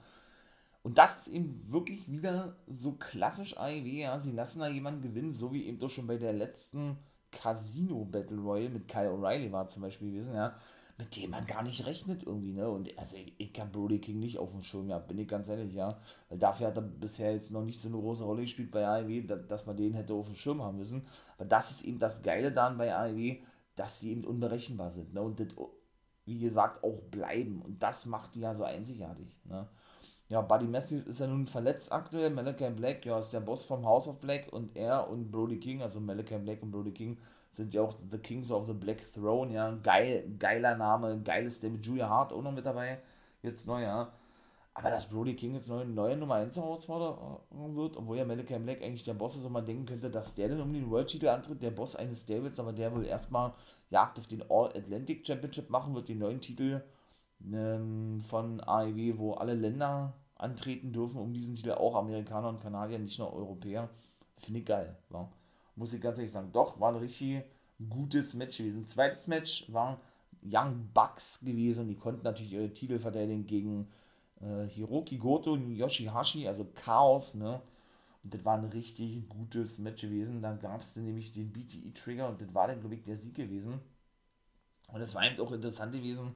Und 0.82 0.98
das 0.98 1.28
ist 1.28 1.34
eben 1.34 1.64
wirklich 1.72 2.10
wieder 2.12 2.58
so 2.68 2.94
klassisch 2.94 3.58
AEW. 3.58 4.02
Ja. 4.02 4.20
Sie 4.20 4.32
lassen 4.32 4.60
da 4.60 4.68
jemanden 4.68 5.02
gewinnen, 5.02 5.34
so 5.34 5.54
wie 5.54 5.66
eben 5.66 5.80
doch 5.80 5.90
schon 5.90 6.08
bei 6.08 6.18
der 6.18 6.34
letzten 6.34 6.98
Casino 7.32 8.06
Battle 8.06 8.38
Royale 8.38 8.70
mit 8.70 8.88
Kyle 8.88 9.10
O'Reilly 9.10 9.52
war 9.52 9.68
zum 9.68 9.82
Beispiel 9.82 10.12
gewesen, 10.12 10.36
ja, 10.36 10.56
mit 10.98 11.16
dem 11.16 11.32
man 11.32 11.46
gar 11.46 11.64
nicht 11.64 11.86
rechnet 11.86 12.24
irgendwie, 12.24 12.52
ne? 12.52 12.70
Und 12.70 12.98
also 12.98 13.18
ich, 13.18 13.34
ich 13.38 13.54
kann 13.54 13.72
Brody 13.72 14.00
King 14.00 14.20
nicht 14.20 14.38
auf 14.38 14.52
dem 14.52 14.62
Schirm, 14.62 14.90
ja, 14.90 15.00
bin 15.00 15.18
ich 15.18 15.28
ganz 15.28 15.48
ehrlich, 15.48 15.74
ja. 15.74 16.00
Weil 16.30 16.38
dafür 16.38 16.68
hat 16.68 16.78
er 16.78 16.84
bisher 16.84 17.34
jetzt 17.34 17.52
noch 17.52 17.64
nicht 17.64 17.82
so 17.82 17.90
eine 17.90 17.98
große 17.98 18.24
Rolle 18.24 18.42
gespielt 18.42 18.72
bei 18.72 18.86
AEW, 18.86 19.24
dass 19.48 19.66
man 19.66 19.76
den 19.76 19.94
hätte 19.94 20.14
auf 20.14 20.28
dem 20.28 20.36
Schirm 20.36 20.62
haben 20.62 20.78
müssen. 20.78 21.08
Aber 21.38 21.46
das 21.46 21.72
ist 21.72 21.86
eben 21.86 22.00
das 22.00 22.22
Geile 22.22 22.52
dann 22.52 22.78
bei 22.78 22.96
AEW, 22.96 23.38
dass 23.76 24.00
sie 24.00 24.12
eben 24.12 24.24
unberechenbar 24.24 24.92
sind. 24.92 25.14
Ne? 25.14 25.22
Und 25.22 25.40
das, 25.40 25.48
wie 26.26 26.40
gesagt, 26.40 26.84
auch 26.84 27.02
bleiben. 27.10 27.62
Und 27.62 27.82
das 27.82 28.06
macht 28.06 28.36
die 28.36 28.42
ja 28.42 28.54
so 28.54 28.64
einzigartig. 28.64 29.36
Ne? 29.46 29.68
Ja, 30.30 30.42
Buddy 30.42 30.68
Matthews 30.68 31.06
ist 31.08 31.20
ja 31.20 31.28
nun 31.28 31.48
verletzt 31.48 31.92
aktuell. 31.92 32.30
Malachi 32.30 32.70
Black, 32.70 33.06
ja, 33.06 33.20
ist 33.20 33.34
der 33.34 33.40
Boss 33.40 33.66
vom 33.66 33.86
House 33.86 34.08
of 34.08 34.20
Black. 34.20 34.54
Und 34.54 34.76
er 34.76 35.10
und 35.10 35.32
Brody 35.32 35.60
King, 35.60 35.82
also 35.82 36.00
Malachi 36.00 36.38
Black 36.38 36.62
und 36.62 36.72
Brody 36.72 36.92
King, 36.92 37.18
sind 37.54 37.74
ja 37.74 37.82
auch 37.82 37.96
The 38.10 38.18
Kings 38.18 38.52
of 38.52 38.66
the 38.66 38.74
Black 38.74 39.00
Throne. 39.14 39.54
Ja, 39.54 39.72
geil, 39.72 40.30
geiler 40.40 40.76
Name, 40.76 41.22
geiles 41.24 41.60
David 41.60 41.86
Julia 41.86 42.10
Hart 42.10 42.34
auch 42.34 42.42
noch 42.42 42.52
mit 42.52 42.66
dabei. 42.66 43.00
Jetzt 43.42 43.68
neu, 43.68 43.82
ja. 43.84 44.12
Aber 44.76 44.90
dass 44.90 45.08
Brody 45.08 45.36
King 45.36 45.54
jetzt 45.54 45.70
neue, 45.70 45.86
neue 45.86 46.18
Nummer 46.18 46.36
1 46.36 46.58
Herausforderung 46.58 47.76
wird, 47.76 47.96
obwohl 47.96 48.18
ja 48.18 48.26
Malachi 48.26 48.58
Black 48.58 48.82
eigentlich 48.82 49.04
der 49.04 49.14
Boss 49.14 49.36
ist 49.36 49.46
und 49.46 49.52
man 49.52 49.66
denken 49.66 49.86
könnte, 49.86 50.10
dass 50.10 50.34
der 50.34 50.50
dann 50.50 50.62
um 50.62 50.74
den 50.74 50.90
World-Titel 50.90 51.28
antritt, 51.28 51.62
der 51.62 51.70
Boss 51.70 51.96
eines 51.96 52.24
Stables, 52.24 52.60
aber 52.60 52.74
der 52.74 52.96
will 52.96 53.06
erstmal 53.06 53.54
Jagd 53.92 54.18
auf 54.18 54.26
den 54.26 54.44
All-Atlantic 54.50 55.28
Championship 55.28 55.70
machen, 55.70 55.94
wird 55.94 56.10
den 56.10 56.18
neuen 56.18 56.42
Titel 56.42 56.82
ähm, 57.52 58.20
von 58.20 58.62
AEW, 58.62 59.20
wo 59.20 59.34
alle 59.34 59.54
Länder 59.54 60.14
antreten 60.36 60.92
dürfen, 60.92 61.22
um 61.22 61.34
diesen 61.34 61.56
Titel, 61.56 61.74
auch 61.74 61.96
Amerikaner 61.96 62.50
und 62.50 62.60
Kanadier, 62.60 62.98
nicht 62.98 63.20
nur 63.20 63.32
Europäer. 63.32 63.90
Finde 64.38 64.62
ich 64.62 64.66
geil. 64.66 64.98
Ja. 65.12 65.30
Muss 65.76 65.94
ich 65.94 66.02
ganz 66.02 66.18
ehrlich 66.18 66.32
sagen. 66.32 66.52
Doch, 66.52 66.80
war 66.80 66.92
ein 66.92 67.00
richtig 67.00 67.44
gutes 67.90 68.34
Match 68.34 68.58
gewesen. 68.58 68.86
Zweites 68.86 69.28
Match 69.28 69.66
war 69.72 70.00
Young 70.44 70.90
Bucks 70.94 71.42
gewesen. 71.42 71.88
Die 71.88 71.96
konnten 71.96 72.24
natürlich 72.24 72.54
ihre 72.54 72.74
Titel 72.74 73.00
verteidigen 73.00 73.48
gegen 73.48 73.88
äh, 74.42 74.68
Hiroki 74.68 75.18
Goto 75.18 75.54
und 75.54 75.72
Yoshihashi, 75.72 76.48
also 76.48 76.66
Chaos, 76.76 77.36
ne? 77.36 77.62
Und 78.24 78.34
das 78.34 78.46
war 78.46 78.58
ein 78.58 78.66
richtig 78.66 79.28
gutes 79.28 79.80
Match 79.80 80.02
gewesen. 80.02 80.42
Dann 80.42 80.60
gab 80.60 80.82
es 80.82 80.96
nämlich 80.96 81.34
den 81.34 81.52
BTE-Trigger 81.52 82.30
und 82.30 82.42
das 82.42 82.54
war 82.54 82.68
dann, 82.68 82.80
glaube 82.80 82.96
ich, 82.96 83.04
der 83.04 83.18
Sieg 83.18 83.36
gewesen. 83.36 83.80
Und 84.92 85.02
es 85.02 85.16
war 85.16 85.26
eben 85.26 85.42
auch 85.42 85.52
interessant 85.52 85.92
gewesen, 85.92 86.36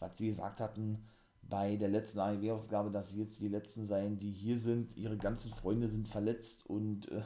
was 0.00 0.18
sie 0.18 0.28
gesagt 0.28 0.60
hatten 0.60 1.04
bei 1.42 1.76
der 1.76 1.88
letzten 1.88 2.20
AEW-Ausgabe, 2.20 2.90
dass 2.90 3.10
sie 3.10 3.20
jetzt 3.20 3.40
die 3.40 3.48
Letzten 3.48 3.84
seien, 3.84 4.18
die 4.18 4.32
hier 4.32 4.58
sind. 4.58 4.96
Ihre 4.96 5.16
ganzen 5.16 5.52
Freunde 5.52 5.88
sind 5.88 6.08
verletzt 6.08 6.66
und 6.66 7.10
äh, 7.10 7.22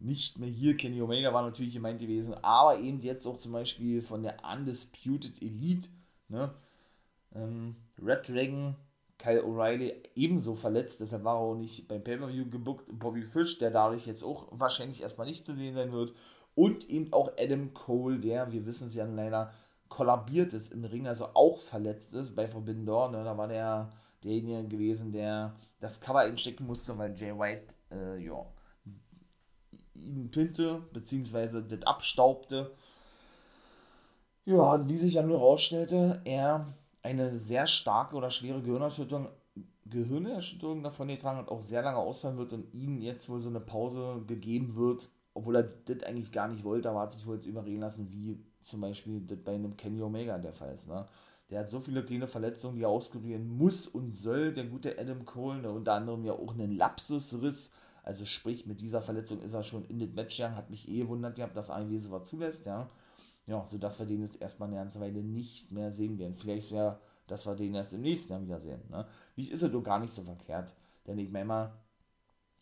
nicht 0.00 0.38
mehr 0.38 0.48
hier. 0.48 0.76
Kenny 0.76 1.00
Omega 1.02 1.32
war 1.32 1.42
natürlich 1.42 1.74
gemeint 1.74 2.00
gewesen, 2.00 2.34
aber 2.42 2.78
eben 2.78 3.00
jetzt 3.00 3.26
auch 3.26 3.36
zum 3.36 3.52
Beispiel 3.52 4.02
von 4.02 4.22
der 4.22 4.36
Undisputed 4.44 5.40
Elite, 5.42 5.88
ne? 6.28 6.54
Ähm, 7.34 7.76
Red 8.02 8.28
Dragon 8.28 8.76
Kyle 9.18 9.42
O'Reilly 9.44 9.92
ebenso 10.14 10.54
verletzt, 10.54 11.00
deshalb 11.00 11.24
war 11.24 11.36
er 11.36 11.40
auch 11.40 11.54
nicht 11.54 11.86
beim 11.88 12.02
Pay-Per-View 12.02 12.48
gebuckt. 12.48 12.86
Bobby 12.90 13.22
Fish, 13.22 13.58
der 13.58 13.70
dadurch 13.70 14.06
jetzt 14.06 14.24
auch 14.24 14.48
wahrscheinlich 14.50 15.02
erstmal 15.02 15.26
nicht 15.26 15.44
zu 15.44 15.54
sehen 15.54 15.74
sein 15.74 15.92
wird. 15.92 16.14
Und 16.54 16.88
eben 16.88 17.12
auch 17.12 17.32
Adam 17.38 17.74
Cole, 17.74 18.18
der, 18.18 18.50
wir 18.50 18.66
wissen 18.66 18.88
es 18.88 18.94
ja 18.94 19.04
leider, 19.04 19.52
kollabiert 19.88 20.54
ist 20.54 20.72
im 20.72 20.84
Ring, 20.84 21.06
also 21.06 21.26
auch 21.34 21.58
verletzt 21.58 22.14
ist 22.14 22.34
bei 22.34 22.48
Forbidden 22.48 22.86
Door. 22.86 23.10
Ne? 23.10 23.24
Da 23.24 23.36
war 23.36 23.48
der 23.48 23.90
derjenige 24.24 24.68
gewesen, 24.68 25.12
der 25.12 25.54
das 25.80 26.00
Cover 26.00 26.20
einstecken 26.20 26.66
musste, 26.66 26.96
weil 26.96 27.14
Jay 27.14 27.38
White, 27.38 27.74
äh, 27.90 28.18
ja, 28.24 28.44
ihn 29.94 30.30
pinte, 30.30 30.82
beziehungsweise 30.92 31.62
das 31.62 31.82
abstaubte. 31.82 32.72
Ja, 34.44 34.88
wie 34.88 34.96
sich 34.96 35.14
dann 35.14 35.28
nur 35.28 35.38
rausstellte, 35.38 36.20
er 36.24 36.72
eine 37.02 37.38
sehr 37.38 37.66
starke 37.66 38.16
oder 38.16 38.30
schwere 38.30 38.62
Gehirnerschütterung, 38.62 39.28
Gehirnerschütterung 39.86 40.82
davon 40.82 41.08
getragen 41.08 41.38
hat, 41.38 41.48
auch 41.48 41.60
sehr 41.60 41.82
lange 41.82 41.98
ausfallen 41.98 42.38
wird 42.38 42.52
und 42.52 42.72
ihnen 42.74 43.00
jetzt 43.00 43.28
wohl 43.28 43.40
so 43.40 43.48
eine 43.48 43.60
Pause 43.60 44.22
gegeben 44.26 44.76
wird, 44.76 45.08
obwohl 45.34 45.56
er 45.56 45.62
das 45.64 46.02
eigentlich 46.02 46.32
gar 46.32 46.48
nicht 46.48 46.64
wollte, 46.64 46.90
aber 46.90 47.00
hat 47.00 47.12
sich 47.12 47.26
wohl 47.26 47.36
jetzt 47.36 47.46
überreden 47.46 47.80
lassen, 47.80 48.10
wie 48.10 48.38
zum 48.60 48.80
Beispiel 48.80 49.20
bei 49.20 49.54
einem 49.54 49.76
Kenny 49.76 50.02
Omega 50.02 50.38
der 50.38 50.52
Fall 50.52 50.74
ist. 50.74 50.88
Ne? 50.88 51.06
Der 51.50 51.60
hat 51.60 51.70
so 51.70 51.80
viele 51.80 52.04
kleine 52.04 52.28
Verletzungen, 52.28 52.76
die 52.76 52.82
er 52.82 52.88
auskurieren 52.88 53.46
muss 53.56 53.88
und 53.88 54.14
soll. 54.14 54.52
Der 54.52 54.64
gute 54.64 54.98
Adam 54.98 55.24
Cole, 55.24 55.62
ne? 55.62 55.70
unter 55.70 55.94
anderem 55.94 56.24
ja 56.24 56.32
auch 56.32 56.54
einen 56.54 56.72
Lapsusriss. 56.72 57.74
Also 58.02 58.24
sprich, 58.24 58.66
mit 58.66 58.80
dieser 58.80 59.02
Verletzung 59.02 59.40
ist 59.40 59.52
er 59.52 59.62
schon 59.62 59.84
in 59.86 59.98
den 59.98 60.14
Match 60.14 60.36
gegangen. 60.36 60.56
Hat 60.56 60.70
mich 60.70 60.88
eh 60.88 61.00
gewundert 61.00 61.36
gehabt, 61.36 61.56
dass 61.56 61.70
AEW 61.70 61.98
sowas 61.98 62.28
zulässt. 62.28 62.66
Ja, 62.66 62.88
ja 63.46 63.64
sodass 63.66 63.98
wir 63.98 64.06
den 64.06 64.22
jetzt 64.22 64.40
erstmal 64.40 64.68
eine 64.68 64.78
ganze 64.78 65.00
Weile 65.00 65.22
nicht 65.22 65.70
mehr 65.70 65.92
sehen 65.92 66.18
werden. 66.18 66.34
Vielleicht 66.34 66.72
wäre, 66.72 67.00
dass 67.26 67.46
wir 67.46 67.54
den 67.54 67.74
erst 67.74 67.94
im 67.94 68.02
nächsten 68.02 68.32
Jahr 68.32 68.42
wieder 68.42 68.60
sehen. 68.60 68.82
Ne? 68.90 69.06
Wie 69.36 69.50
ist 69.50 69.62
er 69.62 69.68
doch 69.68 69.82
gar 69.82 69.98
nicht 69.98 70.12
so 70.12 70.22
verkehrt. 70.22 70.74
Denn 71.06 71.18
ich 71.18 71.30
meine 71.30 71.44
mal, 71.46 71.72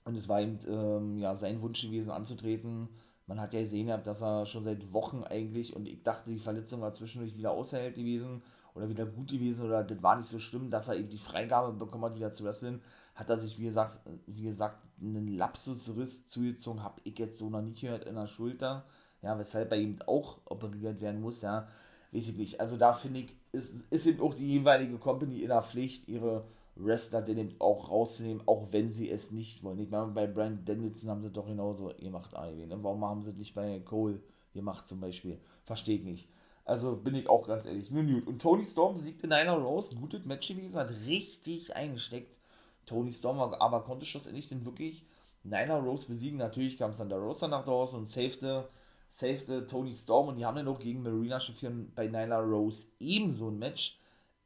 und 0.04 0.16
es 0.16 0.28
war 0.28 0.40
eben 0.40 0.58
ähm, 0.68 1.18
ja, 1.18 1.34
sein 1.34 1.60
Wunsch 1.62 1.82
gewesen 1.82 2.10
anzutreten 2.10 2.88
man 3.28 3.40
hat 3.40 3.52
ja 3.52 3.60
gesehen, 3.60 3.88
dass 4.04 4.22
er 4.22 4.46
schon 4.46 4.64
seit 4.64 4.92
Wochen 4.92 5.22
eigentlich, 5.22 5.76
und 5.76 5.86
ich 5.86 6.02
dachte, 6.02 6.30
die 6.30 6.38
Verletzung 6.38 6.80
war 6.80 6.94
zwischendurch 6.94 7.36
wieder 7.36 7.50
aushält 7.52 7.94
gewesen 7.94 8.42
oder 8.78 8.88
wieder 8.88 9.06
gut 9.06 9.30
gewesen 9.30 9.66
oder 9.66 9.84
das 9.84 10.02
war 10.02 10.16
nicht 10.16 10.28
so 10.28 10.38
schlimm, 10.38 10.70
dass 10.70 10.88
er 10.88 10.96
eben 10.96 11.08
die 11.10 11.18
Freigabe 11.18 11.72
bekommen 11.72 12.04
hat, 12.04 12.14
wieder 12.14 12.32
zu 12.32 12.44
wresteln, 12.44 12.80
hat 13.14 13.28
er 13.28 13.38
sich, 13.38 13.58
wie 13.58 13.64
gesagt, 13.64 14.00
wie 14.26 14.44
gesagt 14.44 14.78
einen 15.00 15.28
Lapsusriss 15.28 16.26
zugezogen, 16.26 16.82
habe 16.82 17.00
ich 17.04 17.18
jetzt 17.18 17.38
so 17.38 17.50
noch 17.50 17.62
nicht 17.62 17.80
gehört 17.80 18.04
in 18.04 18.14
der 18.14 18.26
Schulter, 18.26 18.84
ja, 19.22 19.38
weshalb 19.38 19.72
er 19.72 19.78
eben 19.78 19.98
auch 20.06 20.38
operiert 20.44 21.00
werden 21.00 21.20
muss, 21.20 21.42
ja, 21.42 21.68
weiß 22.12 22.28
ich 22.28 22.36
nicht. 22.36 22.60
Also 22.60 22.76
da 22.76 22.92
finde 22.92 23.20
ich, 23.20 23.36
ist, 23.52 23.84
ist 23.90 24.06
eben 24.06 24.22
auch 24.22 24.34
die 24.34 24.46
jeweilige 24.46 24.96
Company 24.98 25.42
in 25.42 25.48
der 25.48 25.62
Pflicht, 25.62 26.08
ihre 26.08 26.44
Wrestler 26.76 27.22
den 27.22 27.56
auch 27.58 27.90
rauszunehmen, 27.90 28.42
auch 28.46 28.68
wenn 28.70 28.90
sie 28.90 29.10
es 29.10 29.32
nicht 29.32 29.64
wollen. 29.64 29.80
Ich 29.80 29.90
meine, 29.90 30.06
bei 30.12 30.26
Brandon 30.26 30.64
Danielson 30.64 31.10
haben 31.10 31.22
sie 31.22 31.30
doch 31.30 31.46
genauso 31.46 31.92
gemacht, 31.98 32.36
AEW. 32.36 32.66
Ne? 32.66 32.78
Warum 32.82 33.04
haben 33.04 33.22
sie 33.22 33.32
nicht 33.32 33.54
bei 33.54 33.80
Cole 33.80 34.20
gemacht 34.54 34.86
zum 34.86 35.00
Beispiel? 35.00 35.38
Verstehe 35.64 35.96
ich 35.96 36.04
nicht. 36.04 36.28
Also 36.68 36.96
bin 36.96 37.14
ich 37.14 37.28
auch 37.28 37.46
ganz 37.46 37.64
ehrlich. 37.64 37.90
Nun 37.90 38.12
gut. 38.12 38.26
Und 38.26 38.42
Tony 38.42 38.66
Storm 38.66 38.96
besiegte 38.96 39.26
Nyla 39.26 39.54
Rose. 39.54 39.96
Gutes 39.96 40.24
Match 40.26 40.48
gewesen, 40.48 40.76
hat 40.76 40.90
richtig 41.06 41.74
eingesteckt. 41.74 42.36
Tony 42.84 43.12
Storm 43.12 43.38
aber 43.40 43.82
konnte 43.84 44.04
schlussendlich 44.04 44.48
denn 44.48 44.66
wirklich 44.66 45.06
Nyla 45.44 45.78
Rose 45.78 46.06
besiegen. 46.06 46.38
Natürlich 46.38 46.76
kam 46.76 46.92
der 47.08 47.18
Rosa 47.18 47.48
nach 47.48 47.64
draußen 47.64 47.98
und 47.98 48.06
safete, 48.06 48.68
safete 49.08 49.66
Tony 49.66 49.94
Storm. 49.94 50.28
Und 50.28 50.36
die 50.36 50.44
haben 50.44 50.56
dann 50.56 50.68
auch 50.68 50.78
gegen 50.78 51.02
Marina 51.02 51.40
Shafir 51.40 51.72
bei 51.94 52.06
Nyla 52.06 52.38
Rose 52.40 52.88
ebenso 53.00 53.48
ein 53.48 53.58
Match 53.58 53.98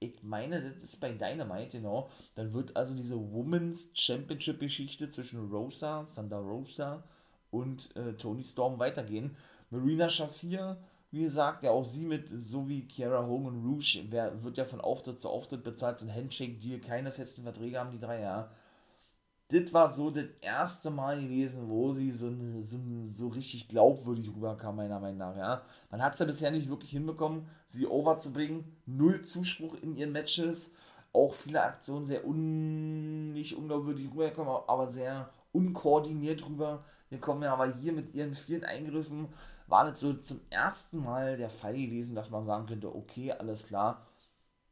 ich 0.03 0.23
meine, 0.23 0.61
das 0.61 0.77
ist 0.79 1.01
bei 1.01 1.13
Dynamite, 1.13 1.79
genau. 1.79 2.11
Dann 2.35 2.53
wird 2.53 2.77
also 2.77 2.95
diese 2.95 3.17
Women's 3.17 3.93
Championship 3.95 4.59
Geschichte 4.59 5.09
zwischen 5.09 5.49
Rosa, 5.51 6.05
Sandra 6.07 6.39
Rosa 6.39 7.05
und 7.51 7.95
äh, 7.95 8.15
Tony 8.15 8.43
Storm 8.43 8.79
weitergehen. 8.81 9.37
Marina 9.71 10.09
Shafir, 10.09 10.77
wie 11.13 11.23
gesagt, 11.23 11.63
ja 11.63 11.71
auch 11.71 11.85
sie 11.85 12.07
mit, 12.07 12.29
so 12.33 12.69
wie 12.69 12.89
Kiara 12.89 13.25
Hogan 13.27 13.65
Rouge, 13.65 14.05
wer, 14.11 14.43
wird 14.43 14.59
ja 14.59 14.65
von 14.65 14.81
Auftritt 14.81 15.21
zu 15.21 15.29
Auftritt 15.29 15.63
bezahlt, 15.63 15.99
so 15.99 16.07
ein 16.07 16.15
Handshake-Deal, 16.15 16.81
keine 16.81 17.13
festen 17.13 17.43
Verträge 17.45 17.79
haben 17.79 17.93
die 17.93 18.01
drei, 18.01 18.21
ja 18.21 18.51
das 19.53 19.73
war 19.73 19.91
so 19.91 20.11
das 20.11 20.27
erste 20.41 20.91
Mal 20.91 21.21
gewesen, 21.21 21.69
wo 21.69 21.93
sie 21.93 22.11
so, 22.11 22.31
so, 22.61 22.79
so 23.13 23.29
richtig 23.29 23.69
glaubwürdig 23.69 24.29
rüberkam, 24.29 24.77
meiner 24.77 24.99
Meinung 24.99 25.19
nach. 25.19 25.37
Ja. 25.37 25.63
Man 25.91 26.03
hat 26.03 26.15
es 26.15 26.21
ja 26.21 26.27
bisher 26.27 26.51
nicht 26.51 26.71
wirklich 26.71 26.91
hinbekommen, 26.91 27.47
sie 27.71 27.87
overzubringen. 27.87 28.65
Null 28.87 29.23
Zuspruch 29.23 29.75
in 29.83 29.97
ihren 29.97 30.13
Matches. 30.13 30.75
Auch 31.13 31.35
viele 31.35 31.63
Aktionen 31.63 32.07
sehr 32.07 32.27
un, 32.27 33.33
nicht 33.33 33.55
unglaubwürdig 33.55 34.11
rübergekommen, 34.11 34.55
aber 34.67 34.89
sehr 34.89 35.29
unkoordiniert 35.53 36.45
rübergekommen. 36.49 37.43
Ja, 37.43 37.53
aber 37.53 37.71
hier 37.75 37.93
mit 37.93 38.15
ihren 38.15 38.35
vielen 38.35 38.65
Eingriffen 38.65 39.29
war 39.73 39.91
das 39.91 40.01
so 40.01 40.15
zum 40.15 40.41
ersten 40.51 41.03
Mal 41.03 41.37
der 41.37 41.51
Fall 41.51 41.75
gewesen, 41.75 42.15
dass 42.15 42.31
man 42.31 42.47
sagen 42.47 42.67
könnte, 42.67 42.95
okay, 42.95 43.33
alles 43.33 43.69
klar, 43.69 44.07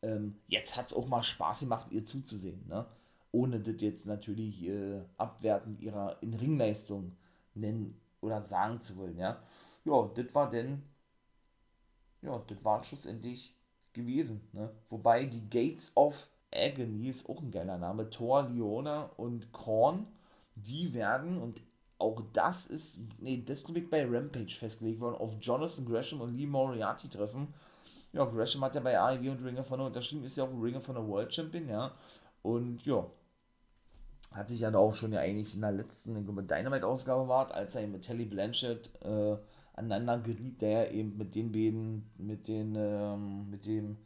ähm, 0.02 0.36
jetzt 0.48 0.76
hat 0.76 0.86
es 0.86 0.94
auch 0.94 1.08
mal 1.08 1.22
Spaß 1.22 1.60
gemacht, 1.60 1.88
ihr 1.90 2.04
zuzusehen. 2.04 2.64
Ne? 2.68 2.86
ohne 3.32 3.60
das 3.60 3.80
jetzt 3.80 4.06
natürlich 4.06 4.66
äh, 4.66 5.00
abwertend 5.16 5.80
ihrer 5.80 6.16
in 6.22 6.34
Ringleistung 6.34 7.16
nennen 7.54 8.00
oder 8.20 8.40
sagen 8.42 8.80
zu 8.80 8.96
wollen, 8.96 9.18
ja. 9.18 9.42
Ja, 9.84 10.10
das 10.14 10.34
war 10.34 10.50
denn, 10.50 10.82
ja, 12.22 12.42
das 12.46 12.64
war 12.64 12.82
schlussendlich 12.82 13.54
gewesen, 13.92 14.40
ne? 14.52 14.70
Wobei 14.88 15.24
die 15.24 15.48
Gates 15.48 15.92
of 15.96 16.28
Agony 16.52 17.08
ist 17.08 17.28
auch 17.28 17.40
ein 17.40 17.50
geiler 17.50 17.78
Name, 17.78 18.10
Thor, 18.10 18.48
Leona 18.48 19.04
und 19.16 19.52
Korn, 19.52 20.06
die 20.54 20.92
werden, 20.92 21.40
und 21.40 21.60
auch 22.00 22.22
das 22.32 22.66
ist, 22.66 23.00
nee, 23.18 23.42
das 23.44 23.62
ist 23.62 23.90
bei 23.90 24.04
Rampage 24.04 24.54
festgelegt 24.58 25.00
worden, 25.00 25.16
auf 25.16 25.36
Jonathan 25.40 25.84
Gresham 25.84 26.20
und 26.20 26.36
Lee 26.36 26.46
Moriarty 26.46 27.08
treffen. 27.08 27.48
Ja, 28.12 28.24
Gresham 28.24 28.62
hat 28.62 28.74
ja 28.74 28.80
bei 28.80 28.98
AEW 28.98 29.30
und 29.30 29.44
Ring 29.44 29.58
of 29.58 29.70
Honor 29.70 29.86
unterschrieben, 29.86 30.24
ist 30.24 30.36
ja 30.36 30.44
auch 30.44 30.62
Ring 30.62 30.76
of 30.76 30.88
Honor 30.88 31.06
World 31.06 31.32
Champion, 31.32 31.68
ja. 31.68 31.92
Und 32.42 32.84
ja, 32.86 33.06
hat 34.32 34.48
sich 34.48 34.60
ja 34.60 34.74
auch 34.74 34.94
schon 34.94 35.12
ja 35.12 35.20
eigentlich 35.20 35.54
in 35.54 35.60
der 35.60 35.72
letzten 35.72 36.14
Dynamite-Ausgabe 36.24 37.28
war, 37.28 37.52
als 37.52 37.74
er 37.74 37.86
mit 37.86 38.02
Telly 38.02 38.24
Blanchett 38.24 38.90
äh, 39.02 39.36
aneinander 39.74 40.18
geriet, 40.18 40.60
der 40.62 40.92
eben 40.92 41.16
mit 41.16 41.34
den 41.34 41.52
beiden, 41.52 42.10
mit 42.16 42.48
den, 42.48 42.74
ähm, 42.76 43.50
mit 43.50 43.66
dem, 43.66 43.98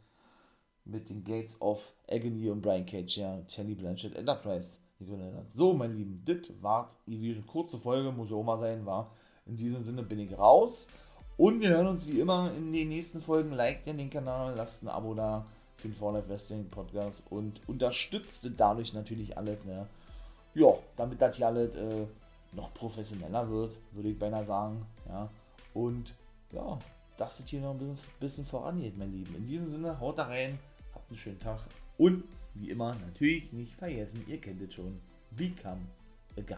mit 0.83 1.09
den 1.09 1.23
Gates 1.23 1.59
of 1.61 1.95
Agony 2.09 2.49
und 2.49 2.61
Brian 2.61 2.85
Cage, 2.85 3.17
ja, 3.17 3.41
Telly 3.41 3.75
Blanchett 3.75 4.15
Enterprise 4.15 4.79
gegründet 5.05 5.35
hat. 5.35 5.51
So, 5.51 5.73
mein 5.73 5.95
Lieben, 5.95 6.21
das 6.25 6.51
war 6.61 6.89
eine 7.07 7.41
kurze 7.43 7.77
Folge, 7.77 8.11
muss 8.11 8.29
ja 8.29 8.35
auch 8.35 8.43
mal 8.43 8.59
sein, 8.59 8.85
war. 8.85 9.11
In 9.45 9.57
diesem 9.57 9.83
Sinne 9.83 10.03
bin 10.03 10.19
ich 10.19 10.37
raus. 10.37 10.87
Und 11.37 11.61
wir 11.61 11.69
hören 11.69 11.87
uns 11.87 12.07
wie 12.07 12.19
immer 12.19 12.51
in 12.55 12.71
den 12.71 12.89
nächsten 12.89 13.21
Folgen. 13.21 13.51
Liked 13.51 13.87
den 13.87 14.09
Kanal, 14.09 14.55
lasst 14.55 14.83
ein 14.83 14.87
Abo 14.87 15.13
da 15.13 15.45
für 15.75 15.89
den 15.89 15.95
For 15.95 16.13
Life 16.13 16.29
Wrestling 16.29 16.69
Podcast 16.69 17.23
und 17.29 17.61
unterstützt 17.67 18.49
dadurch 18.57 18.93
natürlich 18.93 19.37
alles, 19.37 19.63
ne? 19.65 19.87
ja, 20.53 20.73
damit 20.95 21.21
das 21.21 21.35
hier 21.35 21.47
alles 21.47 21.75
äh, 21.75 22.05
noch 22.53 22.73
professioneller 22.73 23.49
wird, 23.49 23.77
würde 23.91 24.09
ich 24.09 24.17
beinahe 24.17 24.45
sagen. 24.45 24.85
Ja. 25.07 25.29
Und 25.73 26.13
ja, 26.51 26.79
dass 27.17 27.39
es 27.39 27.49
hier 27.49 27.61
noch 27.61 27.71
ein 27.71 27.79
bisschen, 27.79 27.97
bisschen 28.19 28.45
vorangeht, 28.45 28.97
mein 28.97 29.11
Lieben. 29.11 29.35
In 29.35 29.45
diesem 29.45 29.69
Sinne, 29.69 29.99
haut 29.99 30.17
da 30.17 30.23
rein, 30.23 30.57
habt 30.93 31.09
einen 31.09 31.17
schönen 31.17 31.39
Tag 31.39 31.59
und 31.97 32.23
wie 32.55 32.69
immer 32.69 32.95
natürlich 32.95 33.51
nicht 33.53 33.73
vergessen, 33.75 34.23
ihr 34.27 34.39
kennt 34.39 34.61
es 34.61 34.73
schon, 34.73 34.99
become 35.31 35.81
a 36.37 36.41
guy. 36.41 36.57